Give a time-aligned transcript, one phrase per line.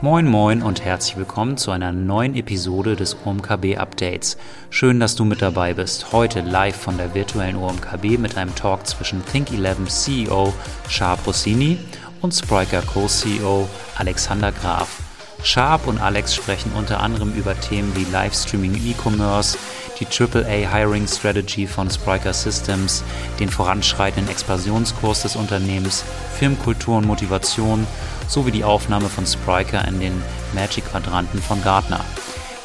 [0.00, 4.38] Moin Moin und herzlich willkommen zu einer neuen Episode des OMKB Updates.
[4.70, 6.12] Schön, dass du mit dabei bist.
[6.12, 10.54] Heute live von der virtuellen OMKB mit einem Talk zwischen Think11 CEO
[10.88, 11.78] Sharp Rossini
[12.20, 15.00] und Spriker Co-CEO Alexander Graf.
[15.42, 19.58] Sharp und Alex sprechen unter anderem über Themen wie Livestreaming E-Commerce,
[19.98, 23.02] die AAA Hiring Strategy von Spriker Systems,
[23.40, 26.04] den voranschreitenden Expansionskurs des Unternehmens,
[26.38, 27.86] Firmenkultur und Motivation
[28.28, 30.22] sowie die Aufnahme von Spriker in den
[30.54, 32.04] Magic-Quadranten von Gartner.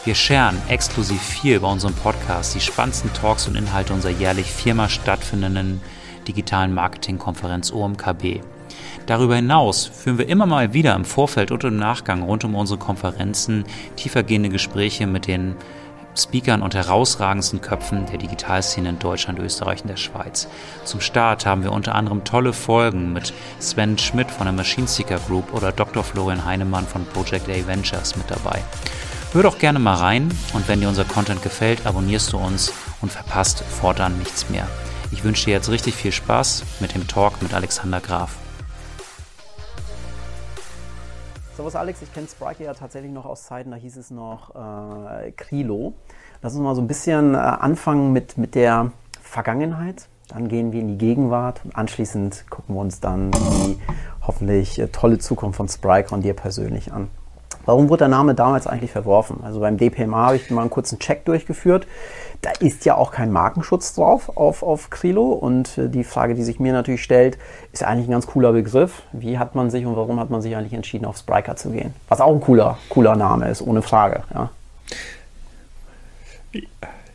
[0.05, 4.89] Wir scheren exklusiv viel bei unserem Podcast die spannendsten Talks und Inhalte unserer jährlich viermal
[4.89, 5.81] stattfindenden
[6.27, 8.41] digitalen Marketingkonferenz OMKB.
[9.05, 12.79] Darüber hinaus führen wir immer mal wieder im Vorfeld und im Nachgang rund um unsere
[12.79, 15.55] Konferenzen tiefergehende Gespräche mit den
[16.15, 20.47] Speakern und herausragendsten Köpfen der Digitalszene in Deutschland, Österreich und der Schweiz.
[20.85, 25.19] Zum Start haben wir unter anderem tolle Folgen mit Sven Schmidt von der Machine Seeker
[25.19, 26.03] Group oder Dr.
[26.03, 28.63] Florian Heinemann von Project A Ventures mit dabei.
[29.33, 33.11] Hör doch gerne mal rein und wenn dir unser Content gefällt, abonnierst du uns und
[33.11, 34.67] verpasst fortan nichts mehr.
[35.11, 38.42] Ich wünsche dir jetzt richtig viel Spaß mit dem Talk mit Alexander Graf.
[41.55, 45.31] Servus Alex, ich kenne Sprike ja tatsächlich noch aus Zeiten, da hieß es noch äh,
[45.33, 45.93] Krilo.
[46.41, 50.07] Lass uns mal so ein bisschen äh, anfangen mit, mit der Vergangenheit.
[50.29, 53.77] Dann gehen wir in die Gegenwart und anschließend gucken wir uns dann die
[54.25, 57.11] hoffentlich äh, tolle Zukunft von Sprike und dir persönlich an.
[57.65, 59.41] Warum wurde der Name damals eigentlich verworfen?
[59.43, 61.85] Also beim DPMA habe ich mal einen kurzen Check durchgeführt.
[62.43, 65.31] Da ist ja auch kein Markenschutz drauf auf, auf Krilo.
[65.31, 67.37] Und äh, die Frage, die sich mir natürlich stellt,
[67.71, 69.03] ist eigentlich ein ganz cooler Begriff.
[69.13, 71.93] Wie hat man sich und warum hat man sich eigentlich entschieden, auf Spriker zu gehen?
[72.09, 74.23] Was auch ein cooler, cooler Name ist, ohne Frage.
[74.33, 74.49] Ja.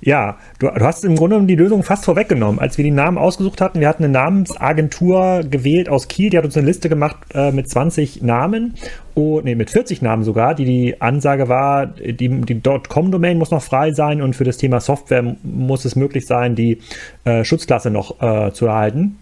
[0.00, 2.60] Ja, du, du, hast im Grunde genommen die Lösung fast vorweggenommen.
[2.60, 6.44] Als wir die Namen ausgesucht hatten, wir hatten eine Namensagentur gewählt aus Kiel, die hat
[6.44, 8.74] uns eine Liste gemacht äh, mit 20 Namen,
[9.14, 13.62] oh, nee, mit 40 Namen sogar, die die Ansage war, die, die .com-Domain muss noch
[13.62, 16.78] frei sein und für das Thema Software muss es möglich sein, die
[17.24, 19.18] äh, Schutzklasse noch äh, zu erhalten.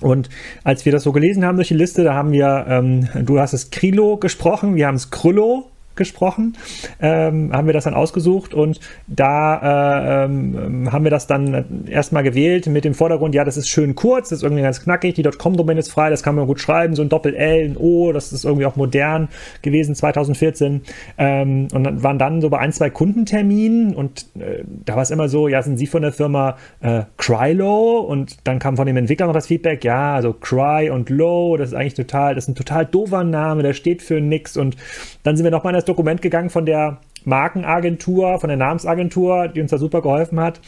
[0.00, 0.28] Und
[0.64, 3.52] als wir das so gelesen haben durch die Liste, da haben wir, ähm, du hast
[3.52, 6.56] es Krilo gesprochen, wir haben es Krüllo gesprochen,
[7.00, 12.22] ähm, haben wir das dann ausgesucht und da äh, ähm, haben wir das dann erstmal
[12.22, 15.22] gewählt mit dem Vordergrund, ja, das ist schön kurz, das ist irgendwie ganz knackig, die
[15.22, 18.44] .com-Domain ist frei, das kann man gut schreiben, so ein Doppel-L, ein O, das ist
[18.44, 19.28] irgendwie auch modern
[19.62, 20.82] gewesen 2014
[21.18, 25.10] ähm, und dann waren dann so bei ein, zwei Kundenterminen und äh, da war es
[25.10, 28.96] immer so, ja, sind Sie von der Firma äh, Crylow und dann kam von dem
[28.96, 32.48] Entwickler noch das Feedback, ja, also Cry und Low, das ist eigentlich total, das ist
[32.48, 34.56] ein total doofer Name, der steht für nix.
[34.56, 34.76] Und
[35.22, 39.60] dann sind wir nochmal in das Dokument gegangen von der Markenagentur, von der Namensagentur, die
[39.60, 40.60] uns da super geholfen hat.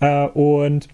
[0.00, 0.88] Äh, und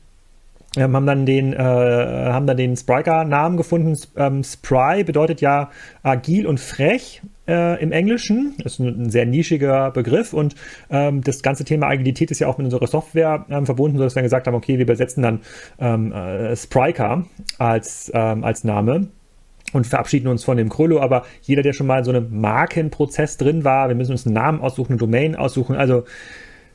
[0.77, 3.99] ähm, haben dann den, äh, haben dann den Spriker-Namen gefunden.
[4.17, 5.71] Ähm, Spry bedeutet ja
[6.05, 8.55] agil und frech äh, im Englischen.
[8.63, 10.55] Das ist ein, ein, sehr nischiger Begriff und
[10.89, 14.23] ähm, das ganze Thema Agilität ist ja auch mit unserer Software ähm, verbunden, sodass wir
[14.23, 15.41] gesagt haben, okay, wir übersetzen dann
[15.81, 17.25] ähm, äh, Spriker
[17.59, 19.09] als, ähm, als Name
[19.73, 23.37] und verabschieden uns von dem Krollo, aber jeder, der schon mal in so einem Markenprozess
[23.37, 26.05] drin war, wir müssen uns einen Namen aussuchen, eine Domain aussuchen, also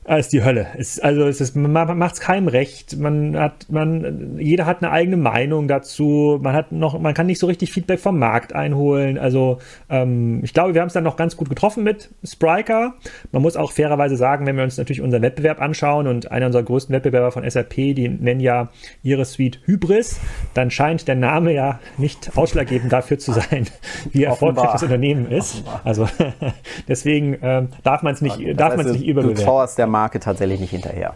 [0.07, 0.67] ist die Hölle.
[0.77, 2.97] Es, also es ist, man macht es keinem recht.
[2.97, 6.39] Man hat, man, jeder hat eine eigene Meinung dazu.
[6.41, 9.17] Man hat noch, man kann nicht so richtig Feedback vom Markt einholen.
[9.17, 9.57] Also
[9.89, 12.93] ähm, ich glaube, wir haben es dann noch ganz gut getroffen mit Spriker.
[13.31, 16.63] Man muss auch fairerweise sagen, wenn wir uns natürlich unseren Wettbewerb anschauen und einer unserer
[16.63, 18.69] größten Wettbewerber von SAP, die nennen ja
[19.01, 20.19] ihre Suite Hybris,
[20.53, 23.65] dann scheint der Name ja nicht ausschlaggebend dafür zu sein,
[24.11, 25.55] wie erfolgreich das Unternehmen ist.
[25.55, 25.81] Offenbar.
[25.83, 26.07] Also
[26.87, 29.43] deswegen ähm, darf man es nicht, das darf man es nicht überbewerten.
[29.95, 31.13] Marke tatsächlich nicht hinterher.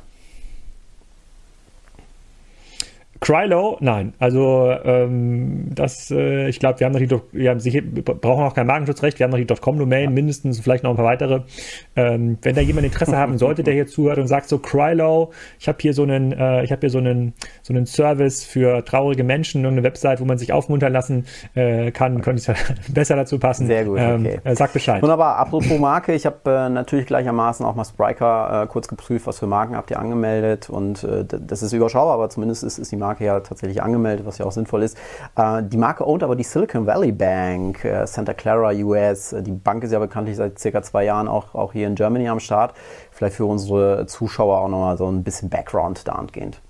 [3.22, 4.13] Krylo, nein.
[4.18, 8.53] Also ähm, das, äh, ich glaube, wir haben noch die, wir haben sicher, brauchen auch
[8.53, 10.09] kein Markenschutzrecht, wir haben noch die .com-Domain, ja.
[10.09, 11.41] mindestens vielleicht noch ein paar weitere.
[11.97, 15.68] Ähm, wenn da jemand Interesse haben sollte, der hier zuhört und sagt so, Krylo, ich
[15.68, 19.25] habe hier so einen, äh, ich habe hier so einen, so einen Service für traurige
[19.25, 21.25] Menschen und eine Website, wo man sich aufmuntern lassen
[21.56, 22.56] äh, kann, könnte es ja
[22.94, 23.68] besser dazu passen.
[23.68, 24.40] Sehr gut, ähm, okay.
[24.46, 25.01] Äh, sag Bescheid.
[25.01, 29.39] Wunderbar, apropos Marke, ich habe äh, natürlich gleichermaßen auch mal Spriker äh, kurz geprüft, was
[29.39, 32.95] für Marken habt ihr angemeldet und äh, das ist überschaubar, aber zumindest ist, ist die
[32.95, 34.97] Marke Marke ja tatsächlich angemeldet, was ja auch sinnvoll ist.
[35.35, 39.35] Äh, die Marke ownt aber die Silicon Valley Bank, äh, Santa Clara US.
[39.39, 42.39] Die Bank ist ja bekanntlich seit circa zwei Jahren auch, auch hier in Germany am
[42.39, 42.73] Start.
[43.11, 46.61] Vielleicht für unsere Zuschauer auch nochmal so ein bisschen Background da angehend.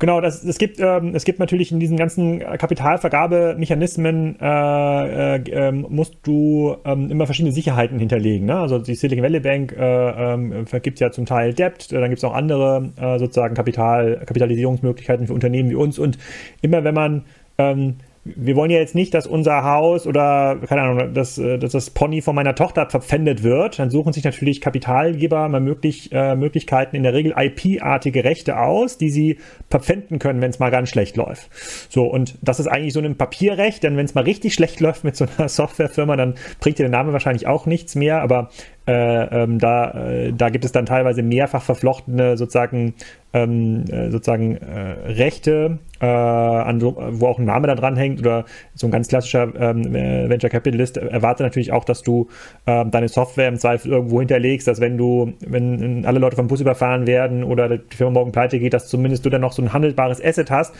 [0.00, 5.72] Genau, das, es, gibt, ähm, es gibt natürlich in diesen ganzen Kapitalvergabemechanismen, äh, äh, äh,
[5.72, 8.46] musst du ähm, immer verschiedene Sicherheiten hinterlegen.
[8.46, 8.56] Ne?
[8.56, 12.24] Also die Silicon Valley Bank äh, ähm, vergibt ja zum Teil Debt, dann gibt es
[12.24, 15.98] auch andere äh, sozusagen Kapital, Kapitalisierungsmöglichkeiten für Unternehmen wie uns.
[15.98, 16.16] Und
[16.62, 17.24] immer wenn man
[17.58, 21.72] ähm, wir wollen ja jetzt nicht, dass unser Haus oder, keine Ahnung, dass, äh, dass
[21.72, 23.78] das Pony von meiner Tochter verpfändet wird.
[23.78, 28.98] Dann suchen sich natürlich Kapitalgeber mal möglich, äh, Möglichkeiten, in der Regel IP-artige Rechte aus,
[28.98, 29.38] die sie
[29.70, 31.48] verpfänden können, wenn es mal ganz schlecht läuft.
[31.90, 35.04] So, und das ist eigentlich so ein Papierrecht, denn wenn es mal richtig schlecht läuft
[35.04, 38.50] mit so einer Softwarefirma, dann bringt dir der Name wahrscheinlich auch nichts mehr, aber
[38.88, 42.94] äh, ähm, da, äh, da gibt es dann teilweise mehrfach verflochtene sozusagen,
[43.34, 48.46] ähm, äh, sozusagen äh, Rechte, äh, an wo auch ein Name da dran hängt oder
[48.74, 52.28] so ein ganz klassischer ähm, Venture Capitalist erwartet natürlich auch, dass du
[52.66, 56.62] ähm, deine Software im Zweifel irgendwo hinterlegst, dass wenn du, wenn alle Leute vom Bus
[56.62, 59.74] überfahren werden oder die Firma morgen pleite geht, dass zumindest du dann noch so ein
[59.74, 60.74] handelbares Asset hast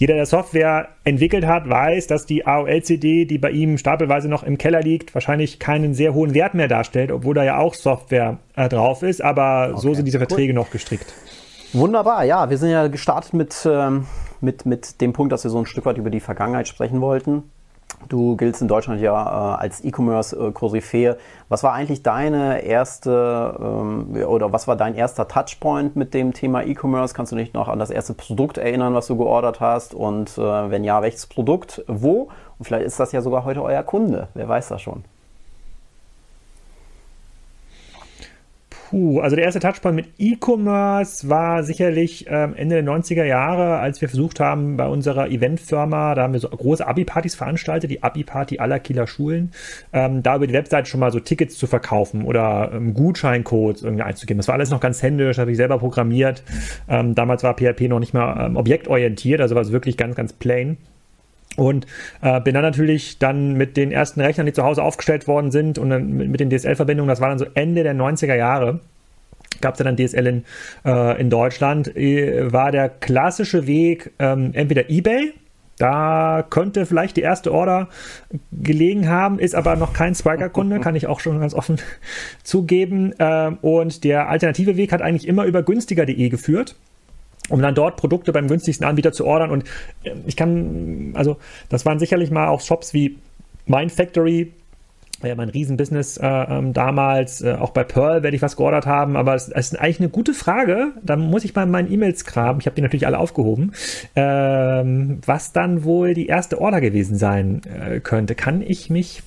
[0.00, 4.56] jeder, der Software entwickelt hat, weiß, dass die AOL-CD, die bei ihm stapelweise noch im
[4.56, 8.70] Keller liegt, wahrscheinlich keinen sehr hohen Wert mehr darstellt, obwohl da ja auch Software äh,
[8.70, 9.20] drauf ist.
[9.20, 10.54] Aber okay, so sind diese Verträge cool.
[10.54, 11.12] noch gestrickt.
[11.74, 14.06] Wunderbar, ja, wir sind ja gestartet mit, ähm,
[14.40, 17.42] mit, mit dem Punkt, dass wir so ein Stück weit über die Vergangenheit sprechen wollten.
[18.08, 21.16] Du giltst in Deutschland ja äh, als E-Commerce-Koryphäe.
[21.48, 26.64] Was war eigentlich deine erste ähm, oder was war dein erster Touchpoint mit dem Thema
[26.64, 27.14] E-Commerce?
[27.14, 29.94] Kannst du dich noch an das erste Produkt erinnern, was du geordert hast?
[29.94, 32.28] Und äh, wenn ja, welches Produkt, wo?
[32.58, 34.28] Und vielleicht ist das ja sogar heute euer Kunde.
[34.34, 35.04] Wer weiß das schon?
[38.90, 44.00] Puh, also der erste Touchpoint mit E-Commerce war sicherlich ähm, Ende der 90er Jahre, als
[44.00, 48.58] wir versucht haben, bei unserer Eventfirma, da haben wir so große Abi-Partys veranstaltet, die Abi-Party
[48.58, 49.52] aller Kieler Schulen,
[49.92, 54.02] ähm, da über die Webseite schon mal so Tickets zu verkaufen oder ähm, Gutscheincodes irgendwie
[54.02, 54.38] einzugeben.
[54.38, 56.42] Das war alles noch ganz händisch, habe ich selber programmiert.
[56.88, 60.32] Ähm, damals war PHP noch nicht mal ähm, objektorientiert, also war es wirklich ganz, ganz
[60.32, 60.78] plain.
[61.56, 61.86] Und
[62.22, 65.78] äh, bin dann natürlich dann mit den ersten Rechnern, die zu Hause aufgestellt worden sind
[65.78, 68.80] und dann mit, mit den DSL-Verbindungen, das war dann so Ende der 90er Jahre,
[69.60, 70.44] gab es dann DSL in,
[70.84, 75.34] äh, in Deutschland, äh, war der klassische Weg ähm, entweder eBay,
[75.80, 77.88] da könnte vielleicht die erste Order
[78.52, 81.78] gelegen haben, ist aber noch kein Spiker-Kunde, kann ich auch schon ganz offen
[82.42, 83.14] zugeben.
[83.18, 86.76] Ähm, und der alternative Weg hat eigentlich immer über günstiger.de geführt
[87.50, 89.50] um dann dort Produkte beim günstigsten Anbieter zu ordern.
[89.50, 89.64] Und
[90.04, 91.36] äh, ich kann, also
[91.68, 93.18] das waren sicherlich mal auch Shops wie
[93.66, 94.52] Mind Factory,
[95.22, 99.16] ja, mein Riesenbusiness äh, ähm, damals, äh, auch bei Pearl werde ich was geordert haben,
[99.16, 100.92] aber es, es, ist eigentlich eine gute Frage.
[101.02, 102.60] Da muss ich mal in meinen E-Mails graben.
[102.60, 103.72] Ich habe die natürlich alle aufgehoben.
[104.16, 108.34] Ähm, was dann wohl die erste Order gewesen sein äh, könnte.
[108.34, 109.22] Kann ich mich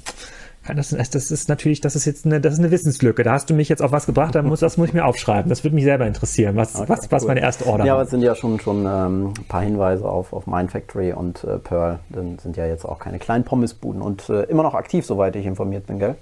[0.68, 3.24] das, das ist natürlich, das ist jetzt eine, das ist eine Wissenslücke.
[3.24, 5.50] Da hast du mich jetzt auf was gebracht, muss, das muss ich mir aufschreiben.
[5.50, 8.10] Das würde mich selber interessieren, was, okay, was, was meine erste Order Ja, aber es
[8.10, 12.00] sind ja schon, schon ähm, ein paar Hinweise auf, auf Mindfactory und äh, Pearl.
[12.10, 15.46] Dann sind ja jetzt auch keine kleinen Pommesbuden und äh, immer noch aktiv, soweit ich
[15.46, 16.16] informiert bin, gell?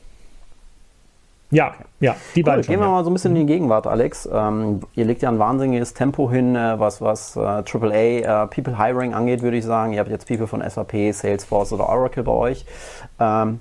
[1.51, 2.59] Ja, ja, die beiden.
[2.59, 2.93] Cool, schon, gehen wir ja.
[2.93, 4.27] mal so ein bisschen in die Gegenwart, Alex.
[4.31, 8.79] Ähm, ihr legt ja ein wahnsinniges Tempo hin, äh, was, was äh, AAA äh, People
[8.79, 9.91] Hiring angeht, würde ich sagen.
[9.91, 12.65] Ihr habt jetzt People von SAP, Salesforce oder Oracle bei euch.
[13.19, 13.59] Ähm,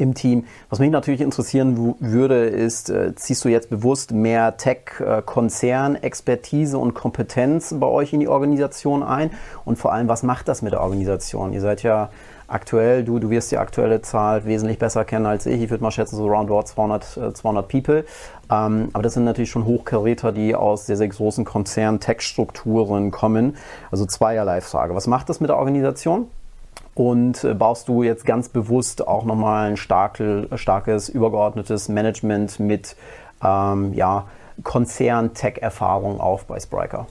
[0.00, 0.44] im Team.
[0.68, 7.74] Was mich natürlich interessieren würde, ist, äh, ziehst du jetzt bewusst mehr Tech-Konzern-Expertise und Kompetenz
[7.78, 9.30] bei euch in die Organisation ein?
[9.64, 11.52] Und vor allem, was macht das mit der Organisation?
[11.52, 12.10] Ihr seid ja
[12.50, 15.62] aktuell, du, du wirst die aktuelle Zahl wesentlich besser kennen als ich.
[15.62, 18.04] Ich würde mal schätzen, so roundabout 200, 200 People.
[18.50, 23.56] Ähm, aber das sind natürlich schon Hochkaräter, die aus sehr, sehr großen Konzern-Tech-Strukturen kommen.
[23.90, 24.94] Also zweierlei Frage.
[24.94, 26.26] Was macht das mit der Organisation?
[27.00, 32.94] Und äh, baust du jetzt ganz bewusst auch nochmal ein starke, starkes, übergeordnetes Management mit
[33.42, 34.26] ähm, ja,
[34.62, 37.06] Konzern-Tech-Erfahrung auf bei Spriker?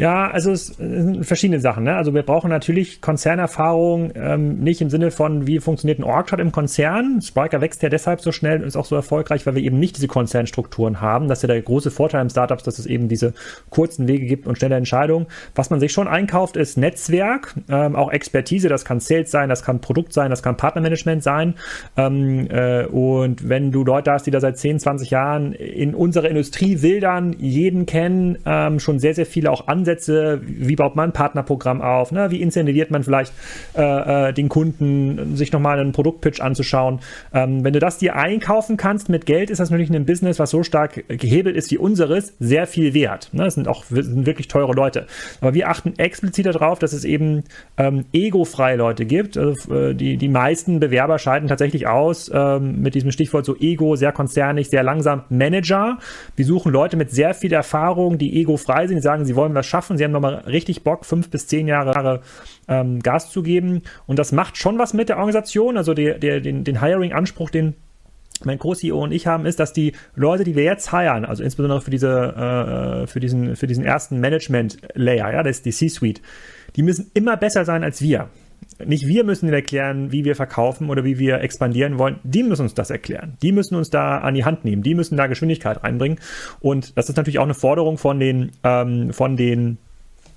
[0.00, 1.84] Ja, also es sind verschiedene Sachen.
[1.84, 1.94] Ne?
[1.94, 6.52] Also wir brauchen natürlich Konzernerfahrung, ähm, nicht im Sinne von, wie funktioniert ein Org-Chart im
[6.52, 7.20] Konzern.
[7.20, 9.98] Spriker wächst ja deshalb so schnell und ist auch so erfolgreich, weil wir eben nicht
[9.98, 11.28] diese Konzernstrukturen haben.
[11.28, 13.34] Das ist ja der große Vorteil im Startups, dass es eben diese
[13.68, 15.26] kurzen Wege gibt und schnelle Entscheidungen.
[15.54, 18.70] Was man sich schon einkauft, ist Netzwerk, ähm, auch Expertise.
[18.70, 21.56] Das kann Sales sein, das kann Produkt sein, das kann Partnermanagement sein.
[21.98, 26.30] Ähm, äh, und wenn du Leute hast, die da seit 10, 20 Jahren in unserer
[26.30, 31.10] Industrie wildern, jeden kennen, ähm, schon sehr, sehr viele auch Ansätze Ansätze, wie baut man
[31.10, 32.30] ein Partnerprogramm auf, ne?
[32.30, 33.32] wie incentiviert man vielleicht
[33.76, 37.00] äh, äh, den Kunden, sich nochmal einen Produktpitch anzuschauen.
[37.34, 40.50] Ähm, wenn du das dir einkaufen kannst mit Geld, ist das natürlich ein Business, was
[40.50, 43.30] so stark gehebelt ist wie unseres, sehr viel wert.
[43.32, 43.44] Ne?
[43.44, 45.06] Das sind auch sind wirklich teure Leute.
[45.40, 47.44] Aber wir achten explizit darauf, dass es eben
[47.76, 49.36] ähm, egofreie Leute gibt.
[49.36, 53.96] Also, äh, die, die meisten Bewerber scheiden tatsächlich aus ähm, mit diesem Stichwort so Ego,
[53.96, 55.98] sehr konzernig, sehr langsam Manager.
[56.36, 59.66] Wir suchen Leute mit sehr viel Erfahrung, die egofrei sind, die sagen, sie wollen was
[59.66, 59.96] schaffen schaffen.
[59.96, 62.20] Sie haben nochmal richtig Bock, fünf bis zehn Jahre
[62.68, 63.82] ähm, Gas zu geben.
[64.06, 65.76] Und das macht schon was mit der Organisation.
[65.76, 67.74] Also der, der, den, den Hiring-Anspruch, den
[68.44, 71.82] mein Co-CEO und ich haben, ist, dass die Leute, die wir jetzt hiren, also insbesondere
[71.82, 76.22] für diese, äh, für diesen, für diesen ersten Management-Layer, ja, das ist die C-Suite,
[76.74, 78.30] die müssen immer besser sein als wir.
[78.84, 82.18] Nicht wir müssen ihnen erklären, wie wir verkaufen oder wie wir expandieren wollen.
[82.22, 83.36] Die müssen uns das erklären.
[83.42, 84.82] Die müssen uns da an die Hand nehmen.
[84.82, 86.18] Die müssen da Geschwindigkeit reinbringen.
[86.60, 89.78] Und das ist natürlich auch eine Forderung von den, ähm, von den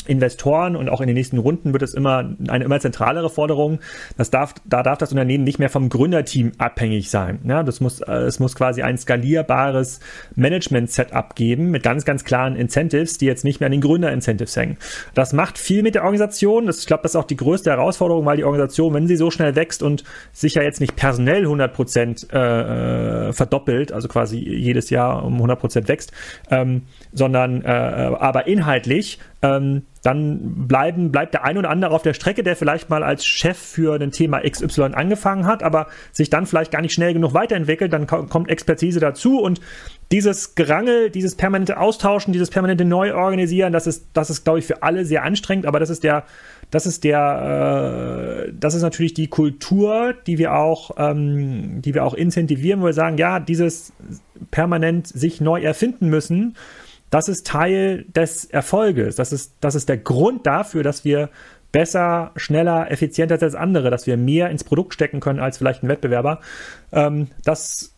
[0.08, 3.80] Investoren und auch in den nächsten Runden wird es immer eine immer zentralere Forderung.
[4.18, 7.40] Das darf, da darf das Unternehmen nicht mehr vom Gründerteam abhängig sein.
[7.46, 10.00] Ja, das muss, es muss quasi ein skalierbares
[10.36, 14.78] Management-Setup geben mit ganz, ganz klaren Incentives, die jetzt nicht mehr an den Gründer-Incentives hängen.
[15.14, 16.66] Das macht viel mit der Organisation.
[16.68, 19.32] Das, ich glaube, das ist auch die größte Herausforderung, weil die Organisation, wenn sie so
[19.32, 24.38] schnell wächst und sich ja jetzt nicht personell 100 Prozent äh, äh, verdoppelt, also quasi
[24.38, 26.12] jedes Jahr um 100 Prozent wächst,
[26.50, 32.14] ähm, sondern äh, aber inhaltlich ähm, dann bleiben, bleibt der ein oder andere auf der
[32.14, 36.46] Strecke, der vielleicht mal als Chef für ein Thema XY angefangen hat, aber sich dann
[36.46, 39.60] vielleicht gar nicht schnell genug weiterentwickelt, dann kommt Expertise dazu und
[40.12, 44.82] dieses Gerangel, dieses permanente Austauschen, dieses permanente Neuorganisieren, das ist, das ist, glaube ich, für
[44.82, 46.24] alle sehr anstrengend, aber das ist der,
[46.72, 52.06] das ist der, äh, das ist natürlich die Kultur, die wir auch, ähm, die wir
[52.06, 53.92] auch incentivieren, wo wir sagen, ja, dieses
[54.52, 56.56] permanent sich neu erfinden müssen,
[57.14, 59.16] das ist Teil des Erfolges.
[59.16, 61.30] Das ist, das ist der Grund dafür, dass wir
[61.72, 65.90] besser, schneller, effizienter als andere, dass wir mehr ins Produkt stecken können als vielleicht ein
[65.90, 66.40] Wettbewerber.
[66.92, 67.94] Ähm, das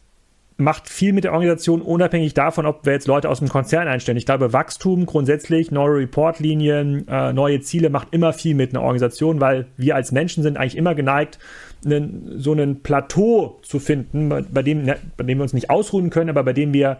[0.57, 4.17] macht viel mit der Organisation unabhängig davon, ob wir jetzt Leute aus dem Konzern einstellen.
[4.17, 9.39] Ich glaube, Wachstum grundsätzlich, neue Reportlinien, äh, neue Ziele macht immer viel mit einer Organisation,
[9.39, 11.39] weil wir als Menschen sind eigentlich immer geneigt,
[11.85, 16.09] einen, so einen Plateau zu finden, bei dem, ne, bei dem wir uns nicht ausruhen
[16.09, 16.97] können, aber bei dem wir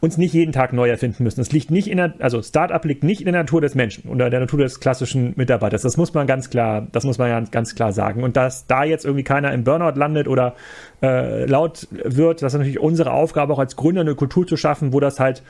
[0.00, 1.40] uns nicht jeden Tag neu erfinden müssen.
[1.40, 4.30] Es liegt nicht in der, also Startup liegt nicht in der Natur des Menschen oder
[4.30, 5.82] der Natur des klassischen Mitarbeiters.
[5.82, 8.22] Das muss man ganz klar, das muss man ganz, ganz klar sagen.
[8.22, 10.54] Und dass da jetzt irgendwie keiner im Burnout landet oder
[11.02, 14.92] äh, laut wird, das ist natürlich unsere Aufgabe, auch als Gründer eine Kultur zu schaffen,
[14.92, 15.42] wo das halt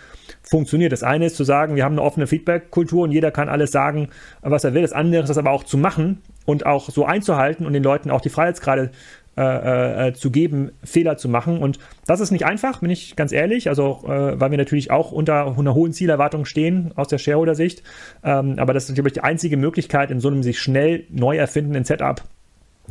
[0.42, 0.92] funktioniert.
[0.92, 4.08] Das eine ist zu sagen, wir haben eine offene Feedback-Kultur und jeder kann alles sagen,
[4.42, 4.82] was er will.
[4.82, 8.10] Das andere ist das aber auch zu machen und auch so einzuhalten und den Leuten
[8.10, 8.90] auch die Freiheitsgrade
[9.36, 11.58] äh, äh, zu geben, Fehler zu machen.
[11.58, 13.68] Und das ist nicht einfach, bin ich ganz ehrlich.
[13.68, 17.82] Also, äh, weil wir natürlich auch unter einer hohen Zielerwartung stehen aus der Shareholder-Sicht.
[18.24, 21.84] Ähm, aber das ist natürlich die einzige Möglichkeit, in so einem sich schnell neu erfindenden
[21.84, 22.22] Setup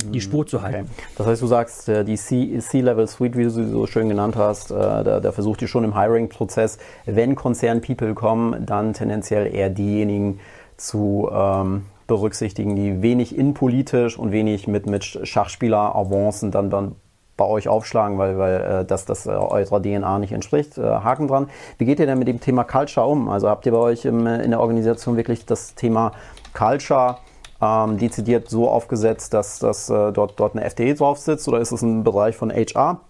[0.04, 0.90] die Spur zu halten.
[0.92, 1.08] Okay.
[1.18, 4.72] Das heißt, du sagst, äh, die C-Level Suite, wie du sie so schön genannt hast,
[4.72, 10.40] äh, da, da versucht ihr schon im Hiring-Prozess, wenn Konzern-People kommen, dann tendenziell eher diejenigen
[10.78, 16.95] zu ähm, berücksichtigen, die wenig innenpolitisch und wenig mit, mit Schachspieler-Avancen dann, dann
[17.38, 20.77] bei euch aufschlagen, weil, weil äh, das, das äh, eurer DNA nicht entspricht.
[20.77, 21.50] Äh, Haken dran.
[21.77, 23.29] Wie geht ihr denn mit dem Thema Culture um?
[23.29, 26.13] Also habt ihr bei euch im, in der Organisation wirklich das Thema
[26.53, 27.17] Culture
[27.62, 31.71] ähm, dezidiert so aufgesetzt, dass, dass äh, dort, dort eine FDE drauf sitzt oder ist
[31.71, 33.01] es ein Bereich von HR?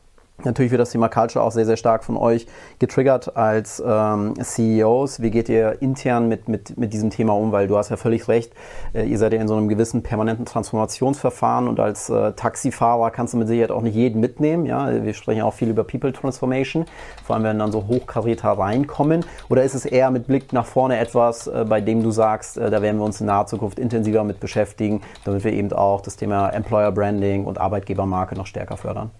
[0.44, 2.46] Natürlich wird das Thema Culture auch sehr, sehr stark von euch
[2.78, 5.22] getriggert als ähm, CEOs.
[5.22, 7.54] Wie geht ihr intern mit, mit, mit diesem Thema um?
[7.54, 8.52] Weil du hast ja völlig recht,
[8.94, 13.34] äh, ihr seid ja in so einem gewissen permanenten Transformationsverfahren und als äh, Taxifahrer kannst
[13.34, 14.66] du mit Sicherheit auch nicht jeden mitnehmen.
[14.66, 15.04] Ja?
[15.04, 16.86] Wir sprechen auch viel über People Transformation,
[17.24, 19.26] vor allem wenn dann so Hochkaräter reinkommen.
[19.48, 22.70] Oder ist es eher mit Blick nach vorne etwas, äh, bei dem du sagst, äh,
[22.70, 26.18] da werden wir uns in naher Zukunft intensiver mit beschäftigen, damit wir eben auch das
[26.18, 29.12] Thema Employer Branding und Arbeitgebermarke noch stärker fördern?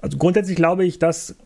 [0.00, 1.36] Also grundsätzlich glaube ich, dass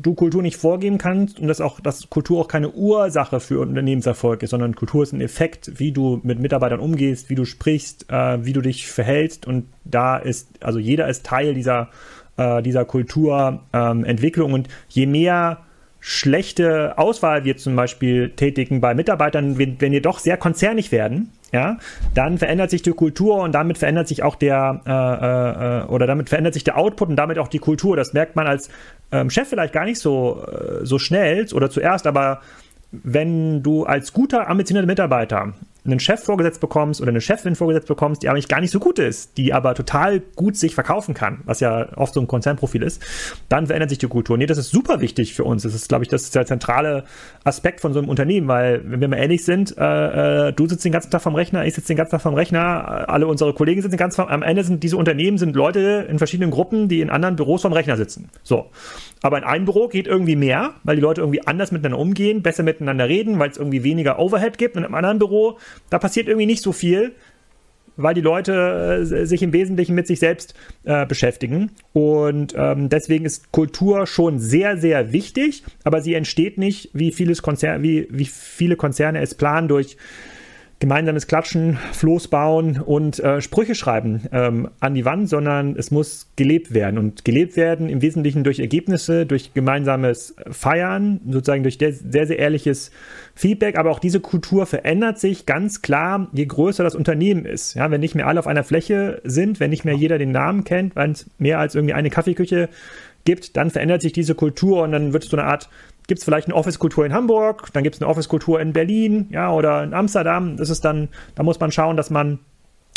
[0.00, 4.42] du Kultur nicht vorgeben kannst und dass auch dass Kultur auch keine Ursache für Unternehmenserfolg
[4.42, 8.44] ist, sondern Kultur ist ein Effekt, wie du mit Mitarbeitern umgehst, wie du sprichst, äh,
[8.44, 11.90] wie du dich verhältst und da ist also jeder ist Teil dieser
[12.36, 15.58] äh, dieser Kulturentwicklung ähm, und je mehr
[16.00, 21.32] schlechte Auswahl wir zum Beispiel tätigen bei Mitarbeitern, wenn, wenn wir doch sehr konzernig werden,
[21.52, 21.78] ja,
[22.14, 26.28] dann verändert sich die Kultur und damit verändert sich auch der äh, äh, oder damit
[26.28, 27.96] verändert sich der Output und damit auch die Kultur.
[27.96, 28.68] Das merkt man als
[29.10, 32.40] ähm, Chef vielleicht gar nicht so äh, so schnell oder zuerst, aber
[32.90, 35.54] wenn du als guter ambitionierter Mitarbeiter
[35.84, 38.98] einen Chef vorgesetzt bekommst oder eine Chefin vorgesetzt bekommst, die eigentlich gar nicht so gut
[38.98, 43.02] ist, die aber total gut sich verkaufen kann, was ja oft so ein Konzernprofil ist,
[43.48, 44.36] dann verändert sich die Kultur.
[44.36, 45.62] Nee, das ist super wichtig für uns.
[45.62, 47.04] Das ist, glaube ich, das ist der zentrale
[47.44, 50.84] Aspekt von so einem Unternehmen, weil, wenn wir mal ehrlich sind, äh, äh, du sitzt
[50.84, 53.80] den ganzen Tag vom Rechner, ich sitze den ganzen Tag vom Rechner, alle unsere Kollegen
[53.80, 57.00] sitzen den ganzen Tag, am Ende sind diese Unternehmen sind Leute in verschiedenen Gruppen, die
[57.00, 58.28] in anderen Büros vom Rechner sitzen.
[58.42, 58.66] So.
[59.22, 62.62] Aber in einem Büro geht irgendwie mehr, weil die Leute irgendwie anders miteinander umgehen, besser
[62.62, 64.76] miteinander reden, weil es irgendwie weniger Overhead gibt.
[64.76, 65.58] Und im anderen Büro,
[65.90, 67.12] da passiert irgendwie nicht so viel,
[67.98, 71.72] weil die Leute äh, sich im Wesentlichen mit sich selbst äh, beschäftigen.
[71.92, 77.42] Und ähm, deswegen ist Kultur schon sehr, sehr wichtig, aber sie entsteht nicht, wie, vieles
[77.42, 79.96] Konzer wie, wie viele Konzerne es planen, durch
[80.80, 86.30] gemeinsames Klatschen, Floß bauen und äh, Sprüche schreiben ähm, an die Wand, sondern es muss
[86.36, 86.98] gelebt werden.
[86.98, 92.92] Und gelebt werden im Wesentlichen durch Ergebnisse, durch gemeinsames Feiern, sozusagen durch sehr, sehr ehrliches
[93.34, 93.76] Feedback.
[93.76, 97.74] Aber auch diese Kultur verändert sich ganz klar, je größer das Unternehmen ist.
[97.74, 100.62] Ja, wenn nicht mehr alle auf einer Fläche sind, wenn nicht mehr jeder den Namen
[100.62, 102.68] kennt, wenn es mehr als irgendwie eine Kaffeeküche
[103.24, 105.68] gibt, dann verändert sich diese Kultur und dann wird es so eine Art
[106.08, 109.52] gibt es vielleicht eine Office-Kultur in Hamburg, dann gibt es eine Office-Kultur in Berlin, ja,
[109.52, 110.56] oder in Amsterdam.
[110.56, 112.40] Das ist dann, da muss man schauen, dass man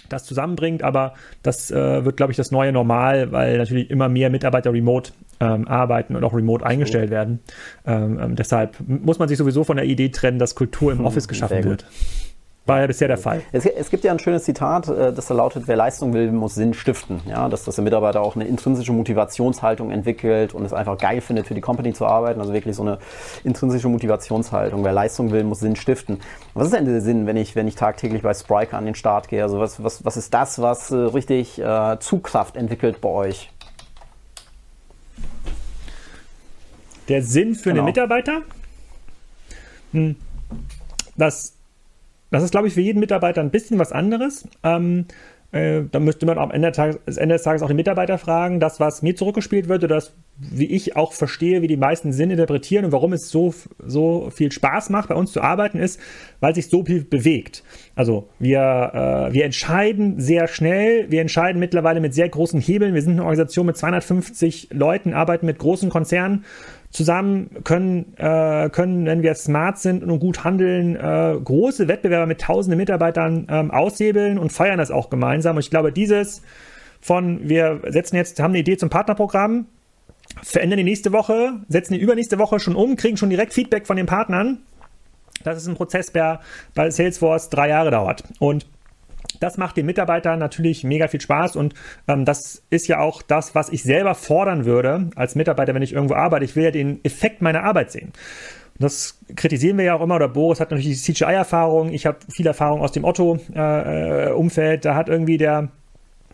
[0.10, 1.14] das zusammenbringt, aber
[1.44, 5.68] das äh, wird, glaube ich, das neue Normal, weil natürlich immer mehr Mitarbeiter remote ähm,
[5.68, 7.16] arbeiten und auch remote eingestellt so.
[7.16, 7.40] werden.
[7.86, 11.06] Ähm, ähm, deshalb muss man sich sowieso von der Idee trennen, dass Kultur im hm,
[11.06, 11.86] Office geschaffen wird.
[12.68, 13.42] War ja bisher der Fall.
[13.52, 16.54] Es, es, gibt ja ein schönes Zitat, äh, das da lautet, wer Leistung will, muss
[16.54, 17.20] Sinn stiften.
[17.28, 21.48] Ja, dass, dass der Mitarbeiter auch eine intrinsische Motivationshaltung entwickelt und es einfach geil findet,
[21.48, 22.40] für die Company zu arbeiten.
[22.40, 23.00] Also wirklich so eine
[23.44, 24.84] intrinsische Motivationshaltung.
[24.84, 26.20] Wer Leistung will, muss Sinn stiften.
[26.54, 29.28] Was ist denn der Sinn, wenn ich, wenn ich tagtäglich bei Spriker an den Start
[29.28, 29.42] gehe?
[29.42, 33.50] Also was, was, was ist das, was äh, richtig äh, Zugkraft entwickelt bei euch?
[37.08, 37.82] Der Sinn für genau.
[37.82, 38.44] den Mitarbeiter?
[39.94, 40.16] Hm.
[41.18, 41.54] Das
[42.32, 44.48] das ist, glaube ich, für jeden Mitarbeiter ein bisschen was anderes.
[44.64, 45.06] Ähm,
[45.52, 48.62] äh, da müsste man am Ende des, Tages, Ende des, Tages, auch den Mitarbeiter fragen,
[48.62, 52.32] das, was mir zurückgespielt wird, oder das, wie ich auch verstehe, wie die meisten Sinn
[52.32, 53.54] interpretieren und warum es so,
[53.86, 56.00] so viel Spaß macht, bei uns zu arbeiten, ist,
[56.40, 57.64] weil sich so viel bewegt.
[57.96, 62.94] Also wir, äh, wir entscheiden sehr schnell, wir entscheiden mittlerweile mit sehr großen Hebeln.
[62.94, 66.46] Wir sind eine Organisation mit 250 Leuten, arbeiten mit großen Konzernen
[66.92, 72.42] zusammen können, äh, können, wenn wir smart sind und gut handeln, äh, große Wettbewerber mit
[72.42, 75.56] tausenden Mitarbeitern ähm, aushebeln und feiern das auch gemeinsam.
[75.56, 76.42] Und ich glaube, dieses
[77.00, 79.66] von, wir setzen jetzt, haben eine Idee zum Partnerprogramm,
[80.44, 83.98] verändern die nächste Woche, setzen die übernächste Woche schon um, kriegen schon direkt Feedback von
[83.98, 84.60] den Partnern.
[85.44, 86.42] Das ist ein Prozess, der
[86.76, 88.24] bei Salesforce drei Jahre dauert.
[88.40, 88.68] Und
[89.40, 91.74] das macht den Mitarbeitern natürlich mega viel Spaß und
[92.08, 95.94] ähm, das ist ja auch das, was ich selber fordern würde als Mitarbeiter, wenn ich
[95.94, 96.46] irgendwo arbeite.
[96.46, 98.12] Ich will ja den Effekt meiner Arbeit sehen.
[98.80, 102.48] Das kritisieren wir ja auch immer, oder Boris hat natürlich die CGI-Erfahrung, ich habe viel
[102.48, 105.70] Erfahrung aus dem Otto-Umfeld, äh, da hat irgendwie der,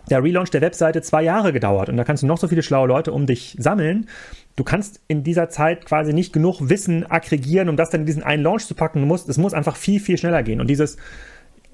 [0.10, 2.88] der Relaunch der Webseite zwei Jahre gedauert und da kannst du noch so viele schlaue
[2.88, 4.08] Leute um dich sammeln.
[4.56, 8.24] Du kannst in dieser Zeit quasi nicht genug Wissen aggregieren, um das dann in diesen
[8.24, 9.02] einen Launch zu packen.
[9.02, 10.60] Du musst, es muss einfach viel, viel schneller gehen.
[10.60, 10.98] Und dieses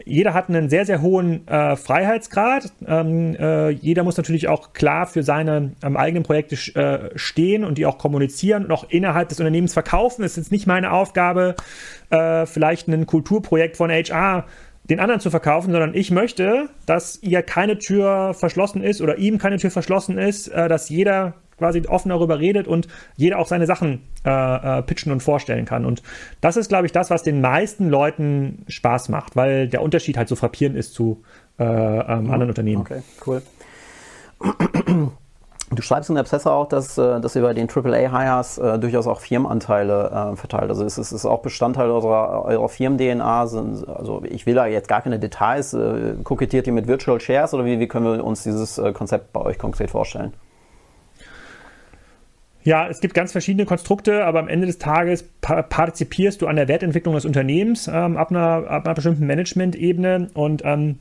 [0.05, 2.71] jeder hat einen sehr, sehr hohen äh, Freiheitsgrad.
[2.87, 7.77] Ähm, äh, jeder muss natürlich auch klar für seine ähm, eigenen Projekte äh, stehen und
[7.77, 10.23] die auch kommunizieren und auch innerhalb des Unternehmens verkaufen.
[10.23, 11.55] Es ist jetzt nicht meine Aufgabe,
[12.09, 14.45] äh, vielleicht ein Kulturprojekt von HR
[14.89, 19.37] den anderen zu verkaufen, sondern ich möchte, dass ihr keine Tür verschlossen ist oder ihm
[19.37, 23.65] keine Tür verschlossen ist, äh, dass jeder quasi offen darüber redet und jeder auch seine
[23.65, 25.85] Sachen äh, äh, pitchen und vorstellen kann.
[25.85, 26.03] Und
[26.41, 30.27] das ist, glaube ich, das, was den meisten Leuten Spaß macht, weil der Unterschied halt
[30.27, 31.23] so frappierend ist zu
[31.59, 32.81] äh, ähm, anderen Unternehmen.
[32.81, 33.41] Okay, cool.
[35.75, 39.07] Du schreibst in der Presse auch, dass, äh, dass ihr bei den AAA-Hires äh, durchaus
[39.07, 40.69] auch Firmenanteile äh, verteilt.
[40.69, 43.41] Also es ist, es ist auch Bestandteil eurer, eurer Firmen-DNA.
[43.41, 45.73] Also ich will da jetzt gar keine Details.
[45.73, 49.33] Äh, kokettiert ihr mit Virtual Shares oder wie, wie können wir uns dieses äh, Konzept
[49.33, 50.33] bei euch konkret vorstellen?
[52.63, 56.67] Ja, es gibt ganz verschiedene Konstrukte, aber am Ende des Tages partizipierst du an der
[56.67, 60.99] Wertentwicklung des Unternehmens ähm, ab, einer, ab einer bestimmten Management-Ebene und ähm,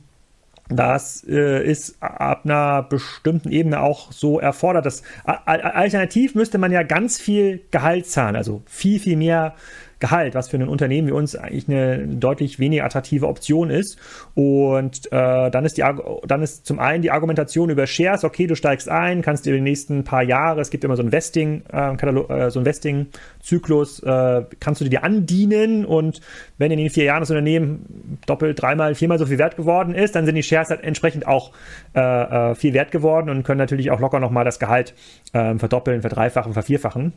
[0.69, 4.85] das äh, ist ab einer bestimmten Ebene auch so erfordert.
[4.85, 9.55] Dass, alternativ müsste man ja ganz viel Gehalt zahlen, also viel, viel mehr
[10.03, 13.97] Gehalt, was für ein Unternehmen wie uns eigentlich eine deutlich weniger attraktive Option ist.
[14.35, 15.83] Und äh, dann, ist die,
[16.27, 19.61] dann ist zum einen die Argumentation über Shares, okay, du steigst ein, kannst dir die
[19.61, 24.43] nächsten paar Jahre, es gibt immer so ein Vesting, äh, äh, so ein Vesting-Zyklus, äh,
[24.59, 26.19] kannst du dir andienen und
[26.57, 30.15] wenn in den vier Jahren das Unternehmen doppelt, dreimal, viermal so viel wert geworden ist,
[30.15, 31.53] dann sind die Shares halt entsprechend auch
[31.95, 34.95] äh, äh, viel wert geworden und können natürlich auch locker nochmal das Gehalt
[35.31, 37.13] äh, verdoppeln, verdreifachen, vervierfachen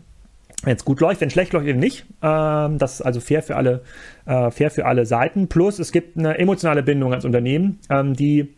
[0.66, 2.07] wenn es gut läuft, wenn schlecht läuft eben nicht.
[2.22, 3.83] Ähm, das ist also fair für alle,
[4.26, 5.46] äh, fair für alle Seiten.
[5.46, 8.52] Plus es gibt eine emotionale Bindung als Unternehmen, ähm, die